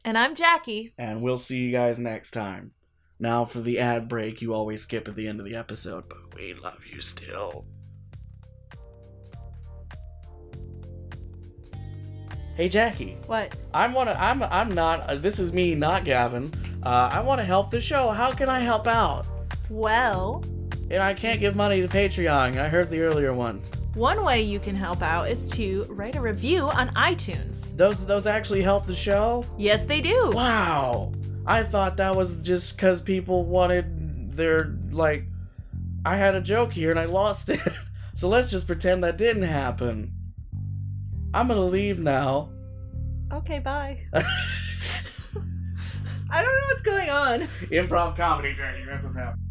And 0.04 0.18
I'm 0.18 0.34
Jackie. 0.34 0.92
and 0.98 1.22
we'll 1.22 1.38
see 1.38 1.58
you 1.60 1.70
guys 1.70 2.00
next 2.00 2.32
time. 2.32 2.72
Now, 3.20 3.44
for 3.44 3.60
the 3.60 3.78
ad 3.78 4.08
break, 4.08 4.42
you 4.42 4.52
always 4.52 4.82
skip 4.82 5.06
at 5.06 5.14
the 5.14 5.28
end 5.28 5.38
of 5.38 5.46
the 5.46 5.54
episode, 5.54 6.08
but 6.08 6.34
we 6.34 6.52
love 6.54 6.80
you 6.92 7.00
still. 7.00 7.64
Hey, 12.56 12.68
Jackie. 12.68 13.16
What? 13.26 13.54
I'm 13.72 13.92
wanna. 13.92 14.16
I'm. 14.18 14.42
I'm 14.42 14.68
not. 14.70 15.08
Uh, 15.08 15.14
this 15.14 15.38
is 15.38 15.52
me, 15.52 15.74
not 15.76 16.04
Gavin. 16.04 16.50
Uh, 16.82 17.08
I 17.12 17.20
want 17.20 17.40
to 17.40 17.44
help 17.44 17.70
the 17.70 17.80
show. 17.80 18.10
How 18.10 18.32
can 18.32 18.48
I 18.48 18.58
help 18.60 18.86
out? 18.88 19.26
Well, 19.72 20.44
And 20.90 21.02
I 21.02 21.14
can't 21.14 21.40
give 21.40 21.56
money 21.56 21.80
to 21.80 21.88
Patreon. 21.88 22.58
I 22.58 22.68
heard 22.68 22.90
the 22.90 23.00
earlier 23.00 23.32
one. 23.32 23.62
one 23.94 24.22
way 24.22 24.42
you 24.42 24.58
can 24.58 24.76
help 24.76 25.00
out 25.00 25.30
is 25.30 25.50
to 25.52 25.86
write 25.88 26.14
a 26.14 26.20
review 26.20 26.68
on 26.68 26.88
iTunes. 26.90 27.74
Those. 27.76 28.04
Those 28.04 28.26
actually 28.26 28.60
help 28.60 28.84
the 28.84 28.94
show. 28.94 29.46
Yes, 29.56 29.84
they 29.84 30.02
do. 30.02 30.30
Wow. 30.34 31.12
I 31.46 31.62
thought 31.62 31.96
that 31.96 32.14
was 32.14 32.42
just 32.42 32.76
because 32.76 33.00
people 33.00 33.46
wanted 33.46 34.32
their 34.32 34.76
like. 34.90 35.24
I 36.04 36.16
had 36.16 36.34
a 36.34 36.40
joke 36.42 36.70
here 36.72 36.90
and 36.90 37.00
I 37.00 37.06
lost 37.06 37.48
it. 37.48 37.60
so 38.14 38.28
let's 38.28 38.50
just 38.50 38.66
pretend 38.66 39.02
that 39.04 39.16
didn't 39.16 39.44
happen. 39.44 40.12
I'm 41.32 41.48
gonna 41.48 41.64
leave 41.64 41.98
now. 41.98 42.50
Okay, 43.32 43.60
bye. 43.60 44.00
I 44.14 44.22
don't 46.42 46.54
know 46.54 46.66
what's 46.68 46.82
going 46.82 47.08
on. 47.08 47.40
Improv 47.70 48.16
comedy, 48.16 48.52
Jackie. 48.54 48.84
That's 48.84 49.04
what's 49.04 49.16
happening. 49.16 49.46